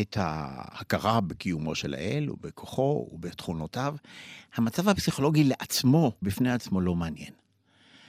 את 0.00 0.16
ההכרה 0.20 1.20
בקיומו 1.20 1.74
של 1.74 1.94
האל 1.94 2.30
ובכוחו 2.30 3.08
ובתכונותיו, 3.12 3.96
המצב 4.54 4.88
הפסיכולוגי 4.88 5.44
לעצמו, 5.44 6.12
בפני 6.22 6.52
עצמו, 6.52 6.80
לא 6.80 6.94
מעניין. 6.94 7.45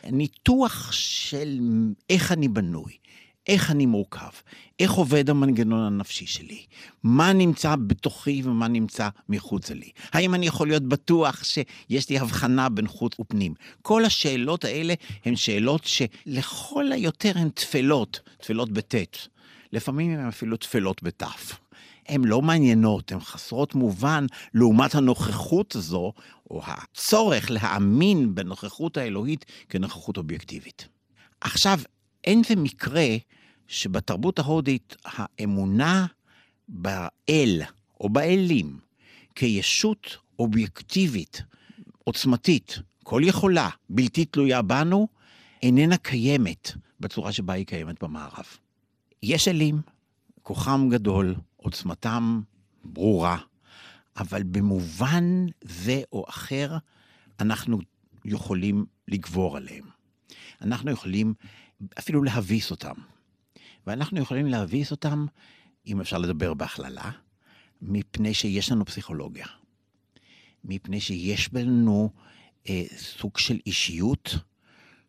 ניתוח 0.04 0.92
של 0.92 1.60
איך 2.10 2.32
אני 2.32 2.48
בנוי, 2.48 2.98
איך 3.48 3.72
אני 3.72 3.86
מורכב, 3.86 4.30
איך 4.80 4.92
עובד 4.92 5.30
המנגנון 5.30 5.94
הנפשי 5.94 6.26
שלי, 6.26 6.66
מה 7.04 7.34
נמצא 7.34 7.76
בתוכי 7.76 8.42
ומה 8.46 8.68
נמצא 8.68 9.10
מחוצה 9.30 9.74
לי, 9.74 9.92
האם 10.12 10.36
אני 10.36 10.48
יכול 10.48 10.68
להיות 10.68 10.84
בטוח 10.84 11.44
שיש 11.44 12.10
לי 12.10 12.20
הבחנה 12.20 12.70
בין 12.70 12.88
חוץ 12.88 13.20
ופנים. 13.20 13.54
כל 13.82 14.06
השאלות 14.06 14.66
האלה 14.66 14.94
הן 15.26 15.36
שאלות 15.36 15.84
שלכל 15.86 16.92
היותר 16.92 17.32
הן 17.36 17.50
תפלות, 17.50 18.20
תפלות 18.38 18.72
בטית. 18.72 19.28
לפעמים 19.74 20.12
הן 20.12 20.28
אפילו 20.28 20.58
תפלות 20.58 21.04
בתף. 21.04 21.60
הן 22.08 22.24
לא 22.24 22.42
מעניינות, 22.42 23.12
הן 23.12 23.20
חסרות 23.20 23.76
מובן 23.76 24.26
לעומת 24.54 24.96
הנוכחות 24.96 25.76
הזו, 25.76 26.14
או 26.52 26.62
הצורך 26.66 27.52
להאמין 27.52 28.36
בנוכחות 28.36 28.98
האלוהית 28.98 29.46
כנוכחות 29.70 30.18
אובייקטיבית. 30.18 30.88
עכשיו, 31.42 31.80
אין 32.24 32.44
זה 32.44 32.56
מקרה 32.56 33.08
שבתרבות 33.68 34.40
ההודית 34.40 34.96
האמונה 35.06 36.06
באל 36.68 37.62
או 38.02 38.10
באלים 38.10 38.80
כישות 39.36 40.18
אובייקטיבית, 40.40 41.42
עוצמתית, 42.04 42.80
כל 43.04 43.22
יכולה, 43.26 43.70
בלתי 43.90 44.26
תלויה 44.26 44.62
בנו, 44.62 45.08
איננה 45.64 45.98
קיימת 45.98 46.72
בצורה 47.00 47.32
שבה 47.32 47.54
היא 47.54 47.66
קיימת 47.66 48.04
במערב. 48.04 48.46
יש 49.24 49.48
אלים, 49.48 49.82
כוחם 50.44 50.90
גדול, 50.92 51.36
עוצמתם 51.68 52.42
ברורה, 52.84 53.38
אבל 54.18 54.44
במובן 54.44 55.46
זה 55.62 56.02
או 56.12 56.26
אחר, 56.30 56.78
אנחנו 57.40 57.80
יכולים 58.26 58.86
לגבור 59.08 59.58
עליהם. 59.58 59.86
אנחנו 60.62 60.92
יכולים 60.92 61.34
אפילו 62.00 62.24
להביס 62.24 62.72
אותם. 62.72 62.94
ואנחנו 63.88 64.20
יכולים 64.20 64.46
להביס 64.46 64.92
אותם, 64.92 65.26
אם 65.88 66.02
אפשר 66.02 66.18
לדבר 66.18 66.54
בהכללה, 66.54 67.12
מפני 67.82 68.34
שיש 68.34 68.72
לנו 68.72 68.86
פסיכולוגיה. 68.86 69.48
מפני 70.64 71.02
שיש 71.02 71.50
בנו 71.54 72.10
אה, 72.70 72.84
סוג 72.98 73.38
של 73.38 73.60
אישיות 73.66 74.36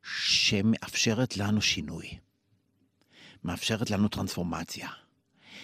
שמאפשרת 0.03 1.37
לנו 1.37 1.63
שינוי. 1.63 2.19
מאפשרת 3.45 3.91
לנו 3.91 4.09
טרנספורמציה. 4.09 4.89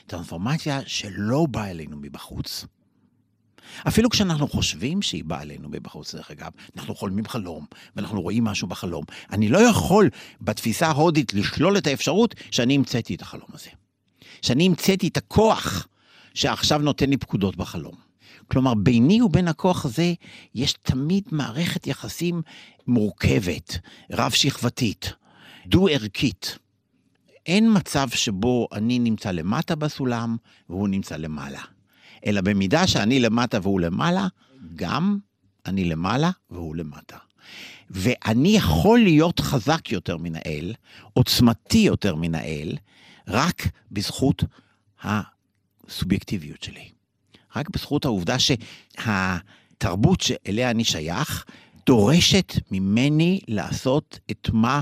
טרנספורמציה 0.06 0.80
שלא 0.86 1.46
באה 1.50 1.70
אלינו 1.70 1.96
מבחוץ. 1.96 2.66
אפילו 3.88 4.10
כשאנחנו 4.10 4.48
חושבים 4.48 5.02
שהיא 5.02 5.24
באה 5.24 5.42
אלינו 5.42 5.68
מבחוץ, 5.68 6.14
דרך 6.14 6.30
אגב, 6.30 6.50
אנחנו 6.76 6.94
חולמים 6.94 7.26
חלום, 7.26 7.66
ואנחנו 7.96 8.22
רואים 8.22 8.44
משהו 8.44 8.68
בחלום. 8.68 9.04
אני 9.32 9.48
לא 9.48 9.58
יכול 9.58 10.10
בתפיסה 10.40 10.86
ההודית 10.86 11.34
לשלול 11.34 11.78
את 11.78 11.86
האפשרות 11.86 12.34
שאני 12.50 12.74
המצאתי 12.74 13.14
את 13.14 13.22
החלום 13.22 13.48
הזה. 13.52 13.70
שאני 14.42 14.66
המצאתי 14.66 15.08
את 15.08 15.16
הכוח 15.16 15.88
שעכשיו 16.34 16.78
נותן 16.78 17.10
לי 17.10 17.16
פקודות 17.16 17.56
בחלום. 17.56 17.94
כלומר, 18.50 18.74
ביני 18.74 19.22
ובין 19.22 19.48
הכוח 19.48 19.84
הזה 19.84 20.12
יש 20.54 20.72
תמיד 20.72 21.24
מערכת 21.30 21.86
יחסים 21.86 22.42
מורכבת, 22.86 23.78
רב-שכבתית, 24.12 25.12
דו-ערכית. 25.66 26.58
אין 27.46 27.76
מצב 27.76 28.08
שבו 28.08 28.68
אני 28.72 28.98
נמצא 28.98 29.30
למטה 29.30 29.74
בסולם 29.74 30.36
והוא 30.68 30.88
נמצא 30.88 31.16
למעלה. 31.16 31.60
אלא 32.26 32.40
במידה 32.40 32.86
שאני 32.86 33.20
למטה 33.20 33.58
והוא 33.62 33.80
למעלה, 33.80 34.26
גם 34.76 35.18
אני 35.66 35.84
למעלה 35.84 36.30
והוא 36.50 36.76
למטה. 36.76 37.16
ואני 37.90 38.56
יכול 38.56 38.98
להיות 38.98 39.40
חזק 39.40 39.92
יותר 39.92 40.16
מן 40.16 40.36
האל, 40.36 40.74
עוצמתי 41.12 41.78
יותר 41.78 42.14
מן 42.14 42.34
האל, 42.34 42.76
רק 43.28 43.68
בזכות 43.92 44.44
הסובייקטיביות 45.02 46.62
שלי. 46.62 46.88
רק 47.56 47.68
בזכות 47.68 48.04
העובדה 48.04 48.36
שהתרבות 48.38 50.20
שאליה 50.20 50.70
אני 50.70 50.84
שייך, 50.84 51.44
דורשת 51.86 52.52
ממני 52.70 53.40
לעשות 53.48 54.18
את 54.30 54.50
מה 54.52 54.80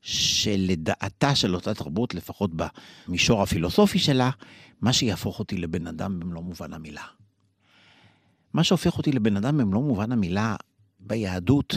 שלדעתה 0.00 1.34
של 1.34 1.54
אותה 1.54 1.74
תרבות, 1.74 2.14
לפחות 2.14 2.50
במישור 2.54 3.42
הפילוסופי 3.42 3.98
שלה, 3.98 4.30
מה 4.80 4.92
שיהפוך 4.92 5.38
אותי 5.38 5.56
לבן 5.56 5.86
אדם 5.86 6.20
במלוא 6.20 6.42
מובן 6.42 6.72
המילה. 6.72 7.04
מה 8.54 8.64
שהופך 8.64 8.98
אותי 8.98 9.12
לבן 9.12 9.36
אדם 9.36 9.58
במלוא 9.58 9.82
מובן 9.82 10.12
המילה 10.12 10.56
ביהדות, 11.00 11.74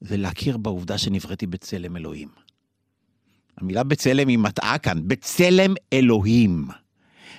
זה 0.00 0.16
להכיר 0.16 0.56
בעובדה 0.56 0.98
שנבראתי 0.98 1.46
בצלם 1.46 1.96
אלוהים. 1.96 2.28
המילה 3.56 3.82
בצלם 3.82 4.28
היא 4.28 4.38
מטעה 4.38 4.78
כאן, 4.78 5.08
בצלם 5.08 5.74
אלוהים. 5.92 6.68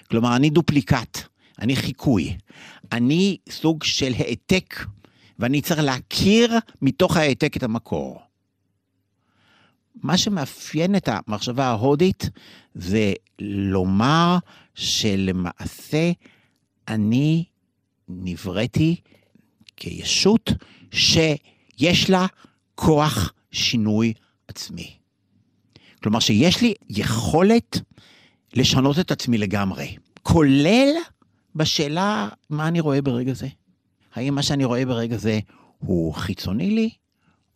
כלומר, 0.09 0.35
אני 0.35 0.49
דופליקט, 0.49 1.17
אני 1.59 1.75
חיקוי, 1.75 2.37
אני 2.91 3.37
סוג 3.49 3.83
של 3.83 4.13
העתק, 4.17 4.75
ואני 5.39 5.61
צריך 5.61 5.79
להכיר 5.79 6.57
מתוך 6.81 7.17
העתק 7.17 7.57
את 7.57 7.63
המקור. 7.63 8.21
מה 10.03 10.17
שמאפיין 10.17 10.95
את 10.95 11.09
המחשבה 11.11 11.65
ההודית 11.65 12.29
זה 12.73 13.13
לומר 13.41 14.37
שלמעשה 14.75 16.11
אני 16.87 17.45
נבראתי 18.07 18.95
כישות 19.77 20.51
שיש 20.91 22.09
לה 22.09 22.25
כוח 22.75 23.33
שינוי 23.51 24.13
עצמי. 24.47 24.95
כלומר 26.03 26.19
שיש 26.19 26.61
לי 26.61 26.73
יכולת 26.89 27.81
לשנות 28.53 28.99
את 28.99 29.11
עצמי 29.11 29.37
לגמרי, 29.37 29.95
כולל 30.23 30.89
בשאלה 31.55 32.29
מה 32.49 32.67
אני 32.67 32.79
רואה 32.79 33.01
ברגע 33.01 33.33
זה. 33.33 33.47
האם 34.13 34.35
מה 34.35 34.43
שאני 34.43 34.65
רואה 34.65 34.85
ברגע 34.85 35.17
זה 35.17 35.39
הוא 35.77 36.13
חיצוני 36.13 36.71
לי 36.71 36.89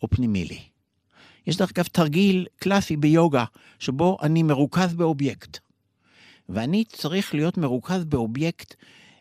או 0.01 0.07
פנימי 0.07 0.45
לי? 0.45 0.59
יש 1.47 1.57
דרך 1.57 1.71
אגב 1.71 1.85
תרגיל 1.85 2.45
קלאסי 2.59 2.97
ביוגה, 2.97 3.45
שבו 3.79 4.17
אני 4.21 4.43
מרוכז 4.43 4.93
באובייקט. 4.93 5.57
ואני 6.49 6.83
צריך 6.87 7.35
להיות 7.35 7.57
מרוכז 7.57 8.03
באובייקט 8.03 8.75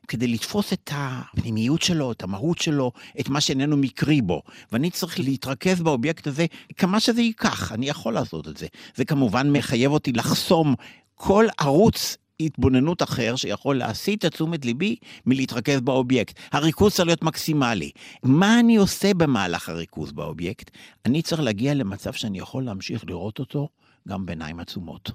כדי 0.09 0.27
לתפוס 0.27 0.73
את 0.73 0.91
הפנימיות 0.95 1.83
שלו, 1.83 2.13
את 2.13 2.23
המהות 2.23 2.59
שלו, 2.59 2.93
את 3.21 3.29
מה 3.29 3.41
שאיננו 3.41 3.77
מקרי 3.77 4.23
בו. 4.23 4.43
ואני 4.73 4.91
צריך 4.91 5.21
להתרכז 5.21 5.83
באובייקט 5.83 6.27
הזה 6.27 6.47
כמה 6.77 7.01
שזה 7.01 7.23
ייקח, 7.23 7.73
אני 7.73 7.89
יכול 7.89 8.15
לעשות 8.15 8.49
את 8.49 8.57
זה. 8.57 8.67
זה 8.95 9.05
כמובן 9.05 9.51
מחייב 9.51 9.93
אותי 9.93 10.13
לחסום 10.13 10.75
כל 11.15 11.47
ערוץ 11.59 12.17
התבוננות 12.46 13.02
אחר 13.02 13.37
שיכול 13.37 13.78
להסיט 13.78 14.24
את 14.24 14.33
תשומת 14.33 14.64
ליבי 14.64 14.96
מלהתרכז 15.26 15.81
באובייקט. 15.81 16.38
הריכוז 16.52 16.94
צריך 16.94 17.07
להיות 17.07 17.22
מקסימלי. 17.22 17.90
מה 18.22 18.61
אני 18.61 18.76
עושה 18.76 19.14
במהלך 19.14 19.68
הריכוז 19.68 20.12
באובייקט? 20.12 20.70
אני 21.07 21.22
צריך 21.22 21.40
להגיע 21.40 21.74
למצב 21.74 22.12
שאני 22.12 22.38
יכול 22.38 22.64
להמשיך 22.64 23.05
לראות 23.07 23.38
אותו 23.38 23.68
גם 24.09 24.26
בעיניים 24.26 24.61
עצומות. 24.61 25.11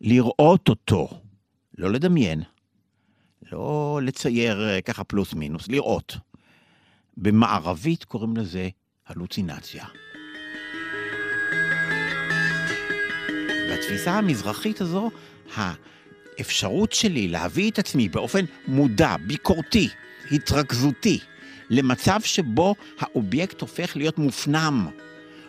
לראות 0.00 0.68
אותו, 0.68 1.08
לא 1.78 1.90
לדמיין, 1.90 2.42
לא 3.52 4.00
לצייר 4.02 4.68
אה, 4.68 4.80
ככה 4.80 5.04
פלוס 5.04 5.34
מינוס, 5.34 5.68
לראות. 5.68 6.16
במערבית 7.16 8.04
קוראים 8.04 8.36
לזה 8.36 8.68
הלוצינציה. 9.06 9.84
בתפיסה 13.72 14.12
המזרחית 14.12 14.80
הזו, 14.80 15.10
האפשרות 16.38 16.92
שלי 16.92 17.28
להביא 17.28 17.70
את 17.70 17.78
עצמי 17.78 18.08
באופן 18.08 18.44
מודע, 18.66 19.16
ביקורתי, 19.26 19.88
התרכזותי, 20.30 21.18
למצב 21.70 22.20
שבו 22.24 22.74
האובייקט 22.98 23.60
הופך 23.60 23.96
להיות 23.96 24.18
מופנם, 24.18 24.88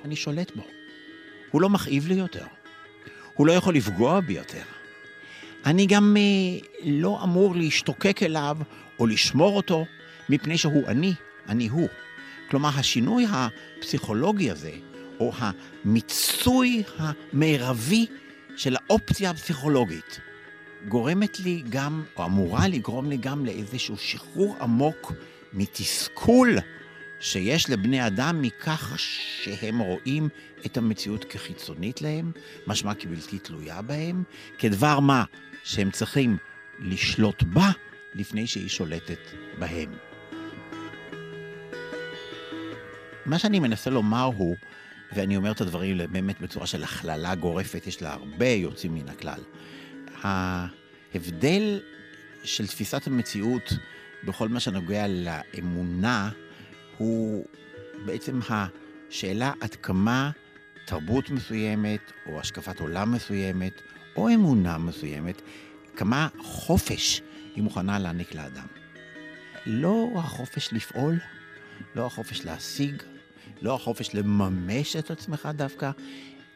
אני 0.06 0.16
שולט 0.16 0.56
בו. 0.56 0.64
הוא 1.52 1.62
לא 1.62 1.70
מכאיב 1.70 2.08
לי 2.08 2.14
יותר. 2.14 2.46
הוא 3.34 3.48
לא 3.48 3.52
יכול 3.52 3.76
לפגוע 3.76 4.20
בי 4.20 4.34
יותר. 4.34 4.64
אני 5.66 5.86
גם 5.86 6.18
אה, 6.18 6.68
לא 6.86 7.20
אמור 7.24 7.56
להשתוקק 7.56 8.24
אליו 8.24 8.58
או 9.00 9.08
לשמור 9.08 9.58
אותו, 9.58 9.86
מפני 10.30 10.58
שהוא 10.58 10.88
אני, 10.88 11.14
אני 11.48 11.68
הוא. 11.68 11.88
כלומר, 12.50 12.70
השינוי 12.76 13.26
הפסיכולוגי 13.30 14.52
הזה, 14.52 14.72
או 15.20 15.34
המיצוי 15.38 16.84
המרבי 16.98 18.06
של 18.58 18.76
האופציה 18.76 19.30
הפסיכולוגית, 19.30 20.20
גורמת 20.88 21.40
לי 21.40 21.64
גם, 21.70 22.04
או 22.16 22.26
אמורה 22.26 22.68
לגרום 22.68 23.10
לי 23.10 23.18
גם 23.18 23.46
לאיזשהו 23.46 23.98
שחרור 23.98 24.56
עמוק 24.62 25.14
מתסכול 25.54 26.58
שיש 27.20 27.70
לבני 27.70 28.08
אדם 28.08 28.42
מכך 28.42 28.94
שהם 28.98 29.80
רואים 29.80 30.30
את 30.66 30.78
המציאות 30.78 31.26
כחיצונית 31.26 32.02
להם, 32.02 32.32
משמע 32.68 32.94
כבלתי 32.94 33.40
תלויה 33.40 33.82
בהם, 33.82 34.24
כדבר 34.58 35.00
מה 35.00 35.24
שהם 35.64 35.92
צריכים 35.92 36.38
לשלוט 36.80 37.44
בה 37.44 37.72
לפני 38.16 38.48
שהיא 38.48 38.70
שולטת 38.70 39.20
בהם. 39.60 39.92
מה 43.26 43.40
שאני 43.40 43.60
מנסה 43.60 43.90
לומר 43.90 44.30
הוא, 44.36 44.56
ואני 45.16 45.38
אומר 45.38 45.52
את 45.52 45.62
הדברים 45.62 45.98
באמת 46.12 46.42
בצורה 46.42 46.68
של 46.68 46.84
הכללה 46.84 47.36
גורפת, 47.36 47.88
יש 47.88 48.02
לה 48.02 48.14
הרבה 48.14 48.48
יוצאים 48.48 48.94
מן 48.94 49.10
הכלל. 49.10 49.40
ההבדל 50.24 51.82
של 52.44 52.68
תפיסת 52.68 53.08
המציאות 53.08 53.74
בכל 54.24 54.50
מה 54.50 54.60
שנוגע 54.60 55.06
לאמונה, 55.08 56.30
הוא 56.98 57.46
בעצם 58.06 58.40
השאלה 58.50 59.52
עד 59.62 59.76
כמה 59.76 60.32
תרבות 60.86 61.30
מסוימת, 61.30 62.12
או 62.26 62.40
השקפת 62.40 62.80
עולם 62.80 63.12
מסוימת, 63.12 63.82
או 64.16 64.30
אמונה 64.30 64.78
מסוימת, 64.78 65.42
כמה 65.96 66.28
חופש 66.42 67.22
היא 67.56 67.64
מוכנה 67.64 68.00
להעניק 68.00 68.36
לאדם. 68.36 68.68
לא 69.66 70.10
החופש 70.16 70.74
לפעול, 70.74 71.20
לא 71.96 72.06
החופש 72.06 72.46
להשיג, 72.46 73.04
לא 73.62 73.76
החופש 73.76 74.16
לממש 74.16 74.96
את 74.96 75.12
עצמך 75.12 75.50
דווקא, 75.56 75.92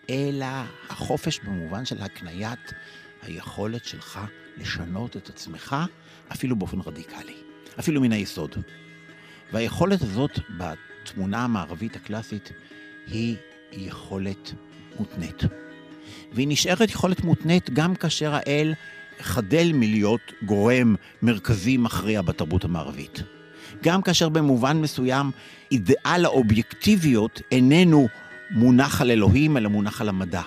אלא 0.09 0.45
החופש 0.89 1.39
במובן 1.39 1.85
של 1.85 2.01
הקניית 2.01 2.73
היכולת 3.21 3.85
שלך 3.85 4.19
לשנות 4.57 5.17
את 5.17 5.29
עצמך, 5.29 5.75
אפילו 6.31 6.55
באופן 6.55 6.79
רדיקלי, 6.79 7.33
אפילו 7.79 8.01
מן 8.01 8.11
היסוד. 8.11 8.55
והיכולת 9.53 10.01
הזאת 10.01 10.39
בתמונה 10.57 11.43
המערבית 11.43 11.95
הקלאסית 11.95 12.51
היא 13.07 13.35
יכולת 13.71 14.53
מותנית. 14.99 15.43
והיא 16.33 16.47
נשארת 16.47 16.89
יכולת 16.89 17.23
מותנית 17.23 17.69
גם 17.69 17.95
כאשר 17.95 18.35
האל 18.35 18.73
חדל 19.19 19.71
מלהיות 19.73 20.21
גורם 20.45 20.95
מרכזי 21.21 21.77
מכריע 21.77 22.21
בתרבות 22.21 22.63
המערבית. 22.63 23.23
גם 23.83 24.01
כאשר 24.01 24.29
במובן 24.29 24.81
מסוים 24.81 25.31
אידאל 25.71 26.25
האובייקטיביות 26.25 27.41
איננו 27.51 28.07
מונח 28.51 29.01
על 29.01 29.11
אלוהים, 29.11 29.57
אלא 29.57 29.69
מונח 29.69 30.01
על 30.01 30.09
המדע. 30.09 30.41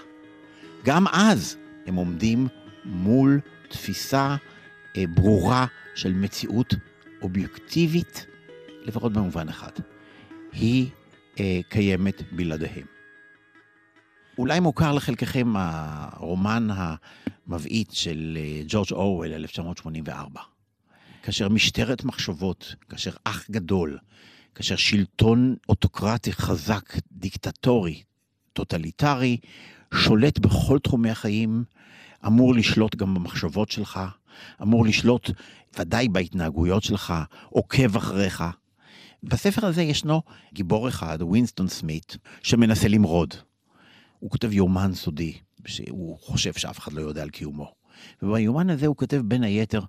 גם 0.85 1.07
אז 1.13 1.57
הם 1.87 1.95
עומדים 1.95 2.49
מול 2.85 3.41
תפיסה 3.69 4.37
אה, 4.97 5.05
ברורה 5.15 5.67
של 5.95 6.13
מציאות 6.13 6.75
אובייקטיבית, 7.23 8.27
לפחות 8.83 9.13
במובן 9.13 9.49
אחד. 9.49 9.73
היא 10.53 10.89
אה, 11.41 11.61
קיימת 11.69 12.33
בלעדיהם. 12.33 12.87
אולי 14.39 14.61
מוכר 14.61 14.93
לחלקכם 14.93 15.53
הרומן 15.57 16.69
המבעית 16.71 17.91
של 17.93 18.39
אה, 18.41 18.63
ג'ורג' 18.69 18.93
אורוול, 18.93 19.33
1984. 19.33 20.41
כאשר 21.23 21.49
משטרת 21.49 22.05
מחשבות, 22.05 22.75
כאשר 22.89 23.11
אח 23.25 23.51
גדול, 23.51 23.99
כאשר 24.55 24.77
שלטון 24.77 25.57
אוטוקרטי 25.69 26.33
חזק, 26.33 26.95
דיקטטורי, 27.13 28.03
טוטליטרי, 28.53 29.37
שולט 29.95 30.39
בכל 30.39 30.79
תחומי 30.79 31.11
החיים, 31.11 31.65
אמור 32.27 32.55
לשלוט 32.55 32.97
גם 32.97 33.15
במחשבות 33.15 33.71
שלך, 33.71 34.01
אמור 34.63 34.85
לשלוט 34.85 35.31
ודאי 35.79 36.09
בהתנהגויות 36.09 36.83
שלך, 36.83 37.15
עוקב 37.49 37.97
אחריך. 37.97 38.45
בספר 39.23 39.67
הזה 39.67 39.83
ישנו 39.83 40.23
גיבור 40.55 40.89
אחד, 40.89 41.19
ווינסטון 41.23 41.69
סמית, 41.69 42.17
שמנסה 42.43 42.89
למרוד. 42.89 43.35
הוא 44.19 44.31
כותב 44.31 44.53
יומן 44.53 44.95
סודי, 44.95 45.39
שהוא 45.67 46.19
חושב 46.19 46.53
שאף 46.53 46.79
אחד 46.79 46.93
לא 46.93 47.01
יודע 47.01 47.23
על 47.23 47.31
קיומו. 47.31 47.73
וביומן 48.23 48.71
הזה 48.71 48.87
הוא 48.87 48.97
כותב 48.97 49.23
בין 49.25 49.43
היתר 49.43 49.81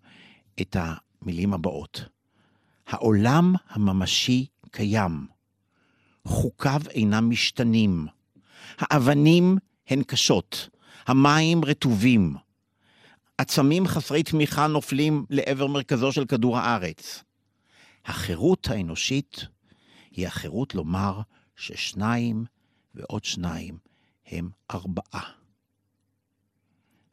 את 0.62 0.78
המילים 0.80 1.54
הבאות: 1.54 2.06
העולם 2.88 3.56
הממשי 3.70 4.46
קיים, 4.72 5.28
חוקיו 6.26 6.82
אינם 6.90 7.30
משתנים, 7.30 8.08
האבנים 8.80 9.58
הן 9.88 10.04
קשות, 10.04 10.70
המים 11.08 11.66
רטובים, 11.66 12.36
עצמים 13.38 13.88
חסרי 13.88 14.24
תמיכה 14.24 14.68
נופלים 14.68 15.26
לעבר 15.30 15.68
מרכזו 15.68 16.12
של 16.12 16.26
כדור 16.26 16.58
הארץ. 16.58 17.24
החירות 18.06 18.68
האנושית 18.68 19.46
היא 20.12 20.28
החירות 20.28 20.76
לומר 20.76 21.22
ששניים 21.56 22.46
ועוד 22.96 23.24
שניים 23.24 23.78
הם 24.28 24.50
ארבעה. 24.72 25.32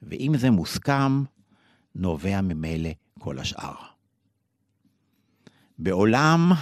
ואם 0.02 0.32
זה 0.36 0.50
מוסכם, 0.50 1.22
נובע 1.94 2.40
ממילא 2.40 2.90
כל 3.18 3.38
השאר. 3.38 3.74
בעולם 5.78 6.52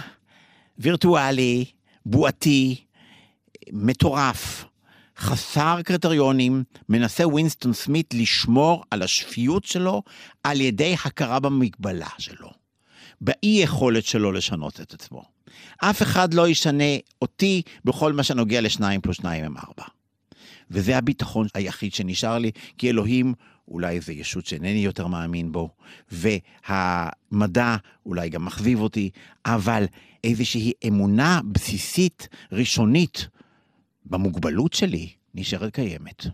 וירטואלי, 0.77 1.65
בועתי, 2.05 2.85
מטורף, 3.71 4.65
חסר 5.17 5.79
קריטריונים, 5.85 6.63
מנסה 6.89 7.27
ווינסטון 7.27 7.73
סמית 7.73 8.13
לשמור 8.13 8.83
על 8.91 9.01
השפיות 9.01 9.65
שלו 9.65 10.03
על 10.43 10.61
ידי 10.61 10.95
הכרה 11.05 11.39
במגבלה 11.39 12.09
שלו, 12.17 12.49
באי 13.21 13.59
יכולת 13.63 14.05
שלו 14.05 14.31
לשנות 14.31 14.81
את 14.81 14.93
עצמו. 14.93 15.23
אף 15.77 16.01
אחד 16.01 16.33
לא 16.33 16.47
ישנה 16.47 16.83
אותי 17.21 17.61
בכל 17.85 18.13
מה 18.13 18.23
שנוגע 18.23 18.61
לשניים 18.61 19.01
פלוס 19.01 19.17
שניים 19.17 19.45
הם 19.45 19.57
ארבע. 19.57 19.83
וזה 20.71 20.97
הביטחון 20.97 21.47
היחיד 21.53 21.93
שנשאר 21.93 22.37
לי, 22.37 22.51
כי 22.77 22.89
אלוהים 22.89 23.33
אולי 23.67 23.95
איזה 23.95 24.13
ישות 24.13 24.45
שאינני 24.45 24.85
יותר 24.85 25.07
מאמין 25.07 25.51
בו, 25.51 25.69
והמדע 26.11 27.75
אולי 28.05 28.29
גם 28.29 28.45
מחביב 28.45 28.81
אותי, 28.81 29.09
אבל 29.45 29.85
איזושהי 30.23 30.71
אמונה 30.87 31.39
בסיסית, 31.51 32.27
ראשונית, 32.51 33.27
במוגבלות 34.06 34.72
שלי, 34.72 35.08
נשארת 35.34 35.74
קיימת. 35.74 36.26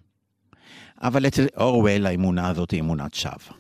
אבל 1.02 1.26
אצל 1.26 1.46
אורוול 1.56 2.06
האמונה 2.06 2.48
הזאת 2.48 2.70
היא 2.70 2.80
אמונת 2.80 3.14
שווא. 3.14 3.54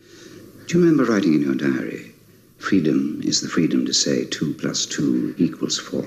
Do 0.66 0.70
you 0.70 0.80
remember 0.80 1.04
writing 1.04 1.32
in 1.34 1.42
your 1.48 1.54
diary, 1.54 2.02
freedom 2.58 3.20
is 3.22 3.40
the 3.40 3.48
freedom 3.48 3.86
to 3.86 3.92
say 3.92 4.24
2 4.24 4.54
plus 4.60 4.86
2 4.86 5.34
equals 5.38 5.78
4? 5.78 6.02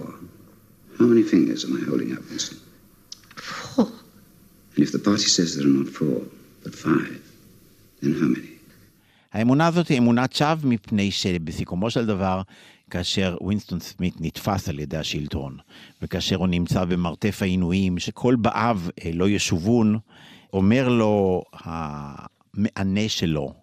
How 1.00 1.06
many 1.06 1.24
fingers 1.24 1.65
am 1.65 1.78
I 1.78 1.84
holding 1.89 2.12
up, 2.13 2.24
Winston? 2.30 2.60
Four. 3.36 3.88
And 4.76 4.84
if 4.86 4.91
the 4.91 5.00
party 5.00 5.28
says 5.36 5.56
there 5.56 5.65
are 5.65 5.78
not 5.82 5.89
four, 6.00 6.22
but 6.63 6.74
five, 6.76 7.22
then 8.02 8.13
how 8.13 8.28
many? 8.36 8.52
האמונה 9.34 9.67
הזאת 9.67 9.88
היא 9.88 10.00
אמונת 10.00 10.34
שווא 10.34 10.56
מפני 10.63 11.12
שבסיכומו 11.12 11.89
של 11.89 12.06
דבר, 12.06 12.41
כאשר 12.90 13.37
ווינסטון 13.40 13.81
סמית 13.81 14.14
נתפס 14.20 14.68
על 14.68 14.79
ידי 14.79 14.96
השלטון, 14.96 15.57
וכאשר 16.03 16.37
הוא 16.37 16.46
נמצא 16.46 16.85
במרתף 16.85 17.38
העינויים, 17.42 17.99
שכל 17.99 18.37
באיו 18.37 18.81
אה, 19.05 19.11
לא 19.14 19.29
ישובון, 19.29 19.99
אומר 20.53 20.88
לו 20.88 21.42
המענה 21.53 23.09
שלו, 23.09 23.55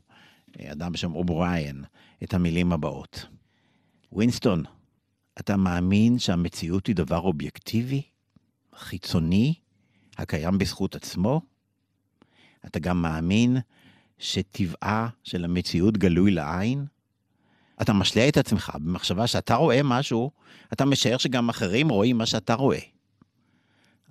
אה, 0.59 0.71
אדם 0.71 0.91
בשם 0.91 1.15
אובריין, 1.15 1.83
את 2.23 2.33
המילים 2.33 2.73
הבאות: 2.73 3.25
ווינסטון, 4.11 4.63
אתה 5.39 5.57
מאמין 5.57 6.19
שהמציאות 6.19 6.87
היא 6.87 6.95
דבר 6.95 7.19
אובייקטיבי, 7.19 8.01
חיצוני, 8.75 9.53
הקיים 10.17 10.57
בזכות 10.57 10.95
עצמו? 10.95 11.41
אתה 12.65 12.79
גם 12.79 13.01
מאמין 13.01 13.57
שטבעה 14.17 15.09
של 15.23 15.43
המציאות 15.45 15.97
גלוי 15.97 16.31
לעין? 16.31 16.85
אתה 17.81 17.93
משלה 17.93 18.27
את 18.27 18.37
עצמך 18.37 18.71
במחשבה 18.75 19.27
שאתה 19.27 19.55
רואה 19.55 19.83
משהו, 19.83 20.31
אתה 20.73 20.85
משער 20.85 21.17
שגם 21.17 21.49
אחרים 21.49 21.89
רואים 21.89 22.17
מה 22.17 22.25
שאתה 22.25 22.53
רואה. 22.53 22.79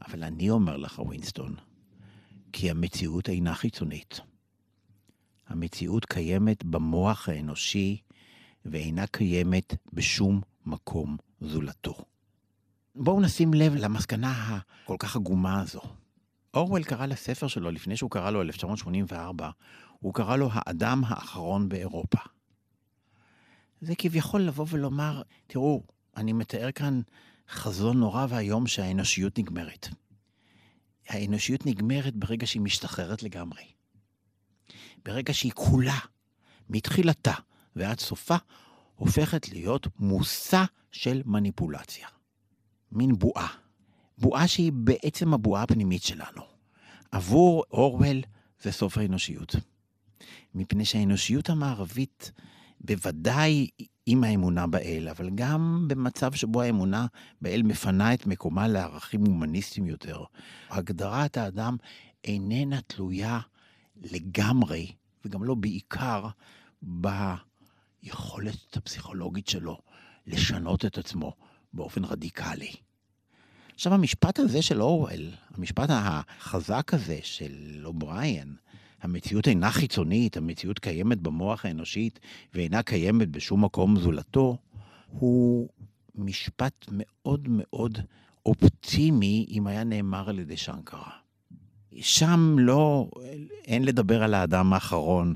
אבל 0.08 0.24
אני 0.24 0.50
אומר 0.50 0.76
לך, 0.76 0.98
ווינסטון, 0.98 1.54
כי 2.52 2.70
המציאות 2.70 3.28
אינה 3.28 3.54
חיצונית. 3.54 4.20
המציאות 5.48 6.04
קיימת 6.04 6.64
במוח 6.64 7.28
האנושי 7.28 8.00
ואינה 8.64 9.06
קיימת 9.06 9.74
בשום 9.92 10.40
מקום 10.66 11.16
זולתו. 11.40 11.94
בואו 12.94 13.20
נשים 13.20 13.54
לב 13.54 13.74
למסקנה 13.74 14.60
הכל 14.84 14.96
כך 14.98 15.16
עגומה 15.16 15.60
הזו. 15.60 15.80
אורוול 16.54 16.84
קרא 16.84 17.06
לספר 17.06 17.46
שלו, 17.46 17.70
לפני 17.70 17.96
שהוא 17.96 18.10
קרא 18.10 18.30
לו 18.30 18.42
1984, 18.42 19.50
הוא 19.98 20.14
קרא 20.14 20.36
לו 20.36 20.48
האדם 20.52 21.02
האחרון 21.06 21.68
באירופה. 21.68 22.18
זה 23.82 23.94
כביכול 23.98 24.40
לבוא 24.40 24.66
ולומר, 24.70 25.22
תראו, 25.46 25.82
אני 26.16 26.32
מתאר 26.32 26.72
כאן 26.72 27.00
חזון 27.50 27.98
נורא 27.98 28.26
ואיום 28.28 28.66
שהאנושיות 28.66 29.38
נגמרת. 29.38 29.88
האנושיות 31.08 31.66
נגמרת 31.66 32.16
ברגע 32.16 32.46
שהיא 32.46 32.62
משתחררת 32.62 33.22
לגמרי. 33.22 33.62
ברגע 35.04 35.34
שהיא 35.34 35.52
כולה, 35.52 35.98
מתחילתה 36.70 37.34
ועד 37.76 38.00
סופה, 38.00 38.36
הופכת 38.94 39.48
להיות 39.48 39.86
מושא 39.98 40.64
של 40.92 41.22
מניפולציה. 41.24 42.08
מין 42.92 43.18
בועה. 43.18 43.48
בועה 44.18 44.48
שהיא 44.48 44.72
בעצם 44.74 45.34
הבועה 45.34 45.62
הפנימית 45.62 46.02
שלנו. 46.02 46.42
עבור 47.12 47.64
אורוול 47.70 48.22
זה 48.60 48.72
סוף 48.72 48.98
האנושיות. 48.98 49.54
מפני 50.54 50.84
שהאנושיות 50.84 51.50
המערבית, 51.50 52.32
בוודאי 52.84 53.66
עם 54.06 54.24
האמונה 54.24 54.66
באל, 54.66 55.08
אבל 55.08 55.30
גם 55.34 55.84
במצב 55.88 56.32
שבו 56.32 56.62
האמונה 56.62 57.06
באל 57.40 57.62
מפנה 57.62 58.14
את 58.14 58.26
מקומה 58.26 58.68
לערכים 58.68 59.26
הומניסטיים 59.26 59.86
יותר. 59.86 60.22
הגדרת 60.70 61.36
האדם 61.36 61.76
איננה 62.24 62.80
תלויה 62.80 63.40
לגמרי, 63.96 64.92
וגם 65.24 65.44
לא 65.44 65.54
בעיקר, 65.54 66.26
ביכולת 66.82 68.76
הפסיכולוגית 68.76 69.48
שלו 69.48 69.78
לשנות 70.26 70.84
את 70.84 70.98
עצמו 70.98 71.32
באופן 71.72 72.04
רדיקלי. 72.04 72.72
עכשיו, 73.74 73.94
המשפט 73.94 74.38
הזה 74.38 74.62
של 74.62 74.82
אורוול, 74.82 75.30
המשפט 75.54 75.90
החזק 75.90 76.94
הזה 76.94 77.18
של 77.22 77.82
אובריין, 77.84 78.56
המציאות 79.02 79.48
אינה 79.48 79.70
חיצונית, 79.70 80.36
המציאות 80.36 80.78
קיימת 80.78 81.20
במוח 81.20 81.64
האנושית 81.64 82.20
ואינה 82.54 82.82
קיימת 82.82 83.28
בשום 83.28 83.64
מקום 83.64 83.98
זולתו, 83.98 84.58
הוא 85.06 85.68
משפט 86.14 86.86
מאוד 86.90 87.48
מאוד 87.50 87.98
אופטימי 88.46 89.46
אם 89.50 89.66
היה 89.66 89.84
נאמר 89.84 90.28
על 90.28 90.38
ידי 90.38 90.56
שנקרה. 90.56 91.10
שם 92.00 92.56
לא, 92.58 93.10
אין 93.64 93.84
לדבר 93.84 94.22
על 94.22 94.34
האדם 94.34 94.72
האחרון 94.72 95.34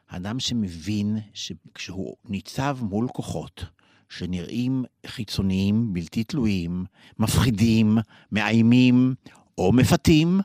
אדם 0.08 0.40
שמבין 0.40 1.18
שכשהוא 1.34 2.16
ניצב 2.26 2.78
מול 2.82 3.08
כוחות 3.08 3.66
שנראים 4.10 4.86
חיצוניים, 5.06 5.94
בלתי 5.94 6.24
תלויים, 6.24 6.86
מפחידים, 7.20 7.98
מאיימים 8.32 9.16
או 9.58 9.72
מפתים, 9.72 10.40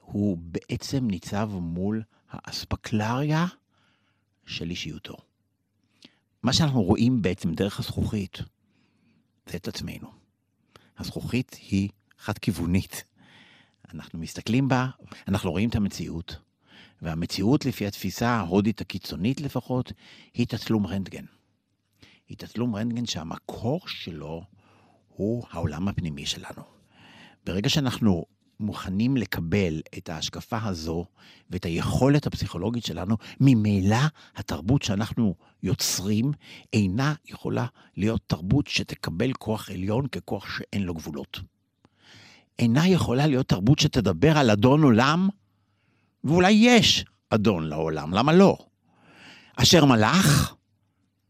הוא 0.00 0.38
בעצם 0.40 1.06
ניצב 1.06 1.50
מול 1.52 2.02
האספקלריה 2.30 3.46
של 4.46 4.70
אישיותו. 4.70 5.16
מה 6.42 6.52
שאנחנו 6.52 6.82
רואים 6.82 7.22
בעצם 7.22 7.54
דרך 7.54 7.78
הזכוכית, 7.78 8.38
זה 9.46 9.56
את 9.56 9.68
עצמנו. 9.68 10.12
הזכוכית 10.98 11.56
היא 11.70 11.88
חד-כיוונית. 12.18 13.04
אנחנו 13.94 14.18
מסתכלים 14.18 14.68
בה, 14.68 14.86
אנחנו 15.28 15.50
רואים 15.50 15.68
את 15.68 15.76
המציאות, 15.76 16.36
והמציאות, 17.02 17.64
לפי 17.64 17.86
התפיסה 17.86 18.28
ההודית 18.28 18.80
הקיצונית 18.80 19.40
לפחות, 19.40 19.92
היא 20.34 20.46
תצלום 20.46 20.86
רנטגן. 20.86 21.24
היא 22.28 22.38
תצלום 22.38 22.76
רנטגן 22.76 23.06
שהמקור 23.06 23.80
שלו 23.86 24.42
הוא 25.08 25.46
העולם 25.50 25.88
הפנימי 25.88 26.26
שלנו. 26.26 26.62
ברגע 27.44 27.68
שאנחנו 27.68 28.24
מוכנים 28.60 29.16
לקבל 29.16 29.80
את 29.98 30.08
ההשקפה 30.08 30.58
הזו 30.64 31.04
ואת 31.50 31.64
היכולת 31.64 32.26
הפסיכולוגית 32.26 32.84
שלנו, 32.84 33.16
ממילא 33.40 33.96
התרבות 34.36 34.82
שאנחנו 34.82 35.34
יוצרים 35.62 36.32
אינה 36.72 37.14
יכולה 37.24 37.66
להיות 37.96 38.20
תרבות 38.26 38.66
שתקבל 38.66 39.32
כוח 39.32 39.70
עליון 39.70 40.06
ככוח 40.06 40.58
שאין 40.58 40.82
לו 40.82 40.94
גבולות. 40.94 41.40
אינה 42.58 42.88
יכולה 42.88 43.26
להיות 43.26 43.48
תרבות 43.48 43.78
שתדבר 43.78 44.38
על 44.38 44.50
אדון 44.50 44.82
עולם, 44.82 45.28
ואולי 46.24 46.52
יש 46.52 47.04
אדון 47.30 47.66
לעולם, 47.66 48.14
למה 48.14 48.32
לא? 48.32 48.58
אשר 49.56 49.84
מלאך, 49.84 50.54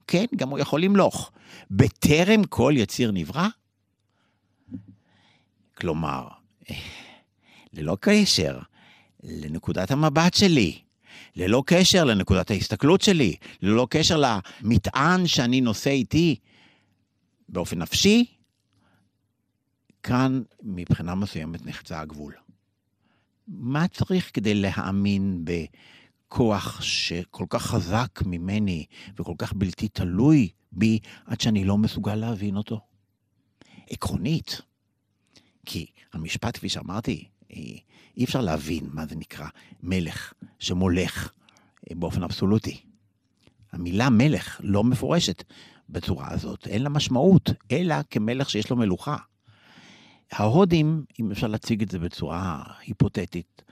כן, 0.09 0.25
גם 0.37 0.49
הוא 0.49 0.59
יכול 0.59 0.83
למלוך. 0.83 1.31
בטרם 1.71 2.45
כל 2.45 2.73
יציר 2.77 3.11
נברא? 3.11 3.49
כלומר, 5.75 6.29
ללא 7.73 7.97
קשר 8.01 8.59
לנקודת 9.23 9.91
המבט 9.91 10.35
שלי, 10.35 10.79
ללא 11.37 11.63
קשר 11.67 12.05
לנקודת 12.05 12.51
ההסתכלות 12.51 13.01
שלי, 13.01 13.37
ללא 13.63 13.87
קשר 13.91 14.17
למטען 14.17 15.27
שאני 15.27 15.61
נושא 15.61 15.91
איתי 15.91 16.37
באופן 17.49 17.79
נפשי, 17.79 18.25
כאן 20.03 20.43
מבחינה 20.63 21.15
מסוימת 21.15 21.67
נחצה 21.67 22.01
הגבול. 22.01 22.35
מה 23.49 23.89
צריך 23.89 24.31
כדי 24.35 24.55
להאמין 24.55 25.45
בכוח 26.31 26.83
שכל 26.83 27.45
כך 27.49 27.63
חזק 27.63 28.23
ממני 28.27 28.85
וכל 29.17 29.35
כך 29.39 29.53
בלתי 29.53 29.89
תלוי 29.89 30.49
בי 30.73 30.99
עד 31.27 31.41
שאני 31.41 31.65
לא 31.65 31.79
מסוגל 31.79 32.15
להבין 32.15 32.57
אותו? 32.57 32.81
עקרונית. 33.91 34.61
כי 35.67 35.87
המשפט, 36.13 36.57
כפי 36.57 36.69
שאמרתי, 36.69 37.29
אי 38.17 38.25
אפשר 38.25 38.41
להבין 38.41 38.89
מה 38.93 39.07
זה 39.07 39.17
נקרא 39.17 39.49
מלך 39.83 40.33
שמולך 40.59 41.33
באופן 41.91 42.23
אבסולוטי. 42.23 42.81
המילה 43.73 44.11
מלך 44.11 44.61
לא 44.65 44.85
מפורשת 44.85 45.45
בצורה 45.89 46.33
הזאת, 46.33 46.67
אין 46.67 46.83
לה 46.83 46.89
משמעות, 46.89 47.51
אלא 47.73 47.95
כמלך 48.11 48.51
שיש 48.51 48.71
לו 48.71 48.77
מלוכה. 48.77 49.17
ההודים, 50.33 51.05
אם 51.21 51.31
אפשר 51.31 51.47
להציג 51.47 51.83
את 51.83 51.91
זה 51.91 51.99
בצורה 51.99 52.63
היפותטית, 52.87 53.63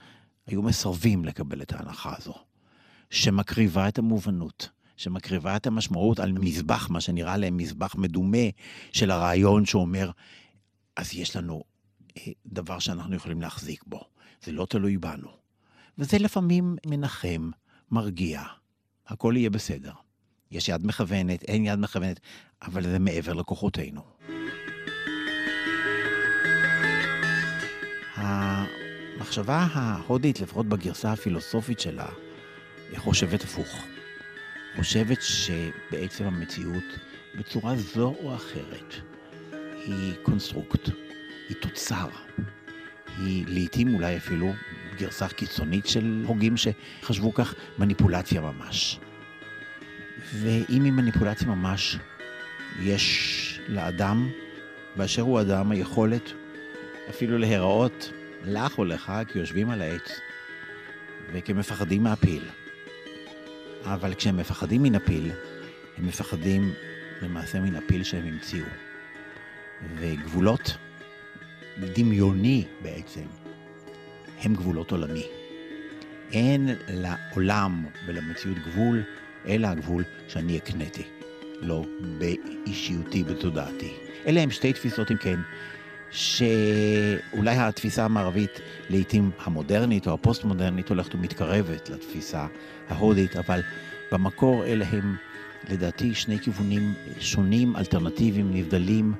היו 0.47 0.61
מסרבים 0.61 1.25
לקבל 1.25 1.61
את 1.61 1.73
ההנחה 1.73 2.13
הזו, 2.17 2.46
שמקריבה 3.09 3.87
את 3.87 3.97
המובנות, 3.97 4.69
שמקריבה 4.97 5.55
את 5.55 5.67
המשמעות 5.67 6.19
על 6.19 6.31
מזבח, 6.31 6.89
מה 6.89 7.01
שנראה 7.01 7.37
להם 7.37 7.57
מזבח 7.57 7.95
מדומה 7.95 8.47
של 8.91 9.11
הרעיון 9.11 9.65
שאומר, 9.65 10.11
אז 10.95 11.13
יש 11.13 11.35
לנו 11.35 11.63
אה, 12.17 12.31
דבר 12.45 12.79
שאנחנו 12.79 13.15
יכולים 13.15 13.41
להחזיק 13.41 13.83
בו, 13.87 14.01
זה 14.43 14.51
לא 14.51 14.65
תלוי 14.69 14.97
בנו. 14.97 15.29
וזה 15.97 16.17
לפעמים 16.17 16.75
מנחם, 16.85 17.49
מרגיע, 17.91 18.43
הכל 19.07 19.33
יהיה 19.37 19.49
בסדר. 19.49 19.91
יש 20.51 20.69
יד 20.69 20.85
מכוונת, 20.85 21.43
אין 21.43 21.65
יד 21.65 21.79
מכוונת, 21.79 22.19
אבל 22.61 22.83
זה 22.83 22.99
מעבר 22.99 23.33
לכוחותינו. 23.33 24.01
המחשבה 28.15 29.67
ההודית, 29.73 30.39
לפחות 30.39 30.65
בגרסה 30.65 31.11
הפילוסופית 31.11 31.79
שלה, 31.79 32.09
חושבת 32.95 33.43
הפוך. 33.43 33.85
חושבת 34.75 35.21
שבעצם 35.21 36.23
המציאות, 36.23 36.83
בצורה 37.35 37.75
זו 37.75 38.15
או 38.23 38.35
אחרת, 38.35 38.93
היא 39.85 40.13
קונסטרוקט, 40.23 40.89
היא 41.49 41.57
תוצר. 41.61 42.07
היא 43.17 43.45
לעתים 43.47 43.95
אולי 43.95 44.17
אפילו 44.17 44.53
גרסה 44.97 45.27
קיצונית 45.27 45.87
של 45.87 46.23
הוגים 46.27 46.55
שחשבו 46.57 47.33
כך, 47.33 47.55
מניפולציה 47.77 48.41
ממש. 48.41 48.99
ואם 50.33 50.83
היא 50.83 50.93
מניפולציה 50.93 51.47
ממש, 51.47 51.97
יש 52.81 53.59
לאדם, 53.67 54.29
באשר 54.95 55.21
הוא 55.21 55.41
אדם, 55.41 55.71
היכולת 55.71 56.31
אפילו 57.09 57.37
להיראות 57.37 58.11
לך 58.45 58.77
או 58.77 58.85
לך 58.85 59.11
כיושבים 59.27 59.69
על 59.69 59.81
העץ 59.81 60.19
וכמפחדים 61.33 62.03
מהפיל. 62.03 62.43
אבל 63.85 64.13
כשהם 64.13 64.37
מפחדים 64.37 64.83
מן 64.83 64.95
הפיל, 64.95 65.31
הם 65.97 66.07
מפחדים 66.07 66.73
למעשה 67.21 67.59
מן 67.59 67.75
הפיל 67.75 68.03
שהם 68.03 68.25
המציאו. 68.27 68.65
וגבולות, 69.95 70.77
דמיוני 71.79 72.65
בעצם, 72.81 73.25
הם 74.41 74.53
גבולות 74.53 74.91
עולמי. 74.91 75.25
אין 76.31 76.69
לעולם 76.87 77.85
ולמציאות 78.07 78.57
גבול, 78.57 79.03
אלא 79.47 79.67
הגבול 79.67 80.03
שאני 80.27 80.57
הקניתי. 80.57 81.03
לא 81.61 81.85
באישיותי, 82.17 83.23
בתודעתי. 83.23 83.93
אלה 84.27 84.41
הם 84.41 84.51
שתי 84.51 84.73
תפיסות, 84.73 85.11
אם 85.11 85.17
כן, 85.17 85.39
שאולי 86.11 87.55
התפיסה 87.57 88.05
המערבית, 88.05 88.59
לעתים 88.89 89.31
המודרנית 89.39 90.07
או 90.07 90.13
הפוסט-מודרנית, 90.13 90.89
הולכת 90.89 91.15
ומתקרבת 91.15 91.89
לתפיסה 91.89 92.45
ההודית, 92.89 93.35
אבל 93.35 93.61
במקור 94.11 94.65
אלה 94.65 94.85
הם, 94.91 95.15
לדעתי, 95.69 96.15
שני 96.15 96.39
כיוונים 96.39 96.93
שונים, 97.19 97.75
אלטרנטיביים, 97.75 98.53
נבדלים, 98.53 99.13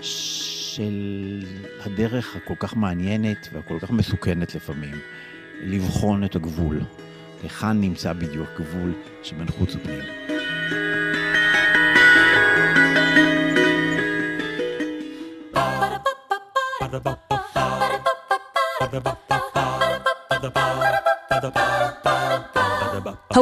של 0.00 1.44
הדרך 1.80 2.36
הכל 2.36 2.54
כך 2.58 2.76
מעניינת 2.76 3.48
והכל 3.52 3.78
כך 3.80 3.90
מסוכנת 3.90 4.54
לפעמים, 4.54 4.94
לבחון 5.62 6.24
את 6.24 6.36
הגבול. 6.36 6.80
היכן 7.42 7.80
נמצא 7.80 8.12
בדיוק 8.12 8.48
גבול 8.60 8.92
שבין 9.22 9.46
חוץ 9.46 9.74
ופנים. 9.74 10.04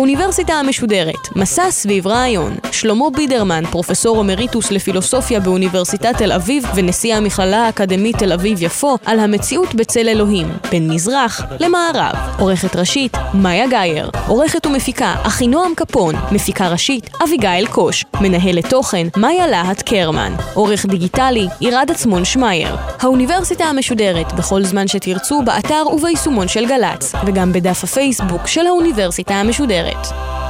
האוניברסיטה 0.03 0.53
המשודרת, 0.53 1.37
מסע 1.37 1.71
סביב 1.71 2.07
רעיון. 2.07 2.57
שלמה 2.73 3.11
בידרמן, 3.11 3.65
פרופסור 3.71 4.21
אמריטוס 4.21 4.71
לפילוסופיה 4.71 5.41
באוניברסיטת 5.41 6.17
תל 6.19 6.33
אביב 6.33 6.65
ונשיא 6.75 7.15
המכללה 7.15 7.67
האקדמית 7.67 8.19
תל 8.19 8.33
אביב-יפו, 8.33 8.97
על 9.07 9.21
המציאות 9.21 9.75
בצל 9.75 10.09
אלוהים, 10.09 10.49
בין 10.71 10.91
מזרח 10.91 11.43
למערב. 11.61 12.15
עורכת 12.39 12.77
ראשית, 12.77 13.17
מאיה 13.35 13.67
גאייר. 13.67 14.11
עורכת 14.27 14.67
ומפיקה, 14.67 15.15
אחינועם 15.23 15.75
קפון. 15.75 16.15
מפיקה 16.33 16.69
ראשית, 16.69 17.11
אביגיל 17.25 17.67
קוש. 17.67 18.05
מנהלת 18.21 18.71
תוכן, 18.71 19.07
מאיה 19.17 19.47
להט 19.47 19.83
קרמן. 19.83 20.33
עורך 20.55 20.87
דיגיטלי, 20.87 21.47
עירד 21.61 21.91
עצמון 21.91 22.25
שמייר. 22.25 22.77
האוניברסיטה 23.01 23.65
המשודרת, 23.65 24.33
בכל 24.33 24.63
זמן 24.63 24.89
שתרצו, 24.89 25.43
באתר 25.43 25.85
וביישומון 25.93 26.49
של 26.49 26.67
גל"צ, 26.67 27.13
וגם 27.27 27.53
בדף 27.53 27.85
הפייסבוק 27.85 28.47
של 28.47 28.67
האוניברסיטה 28.67 29.35
המשודרת. 29.35 29.92
It. 29.93 30.42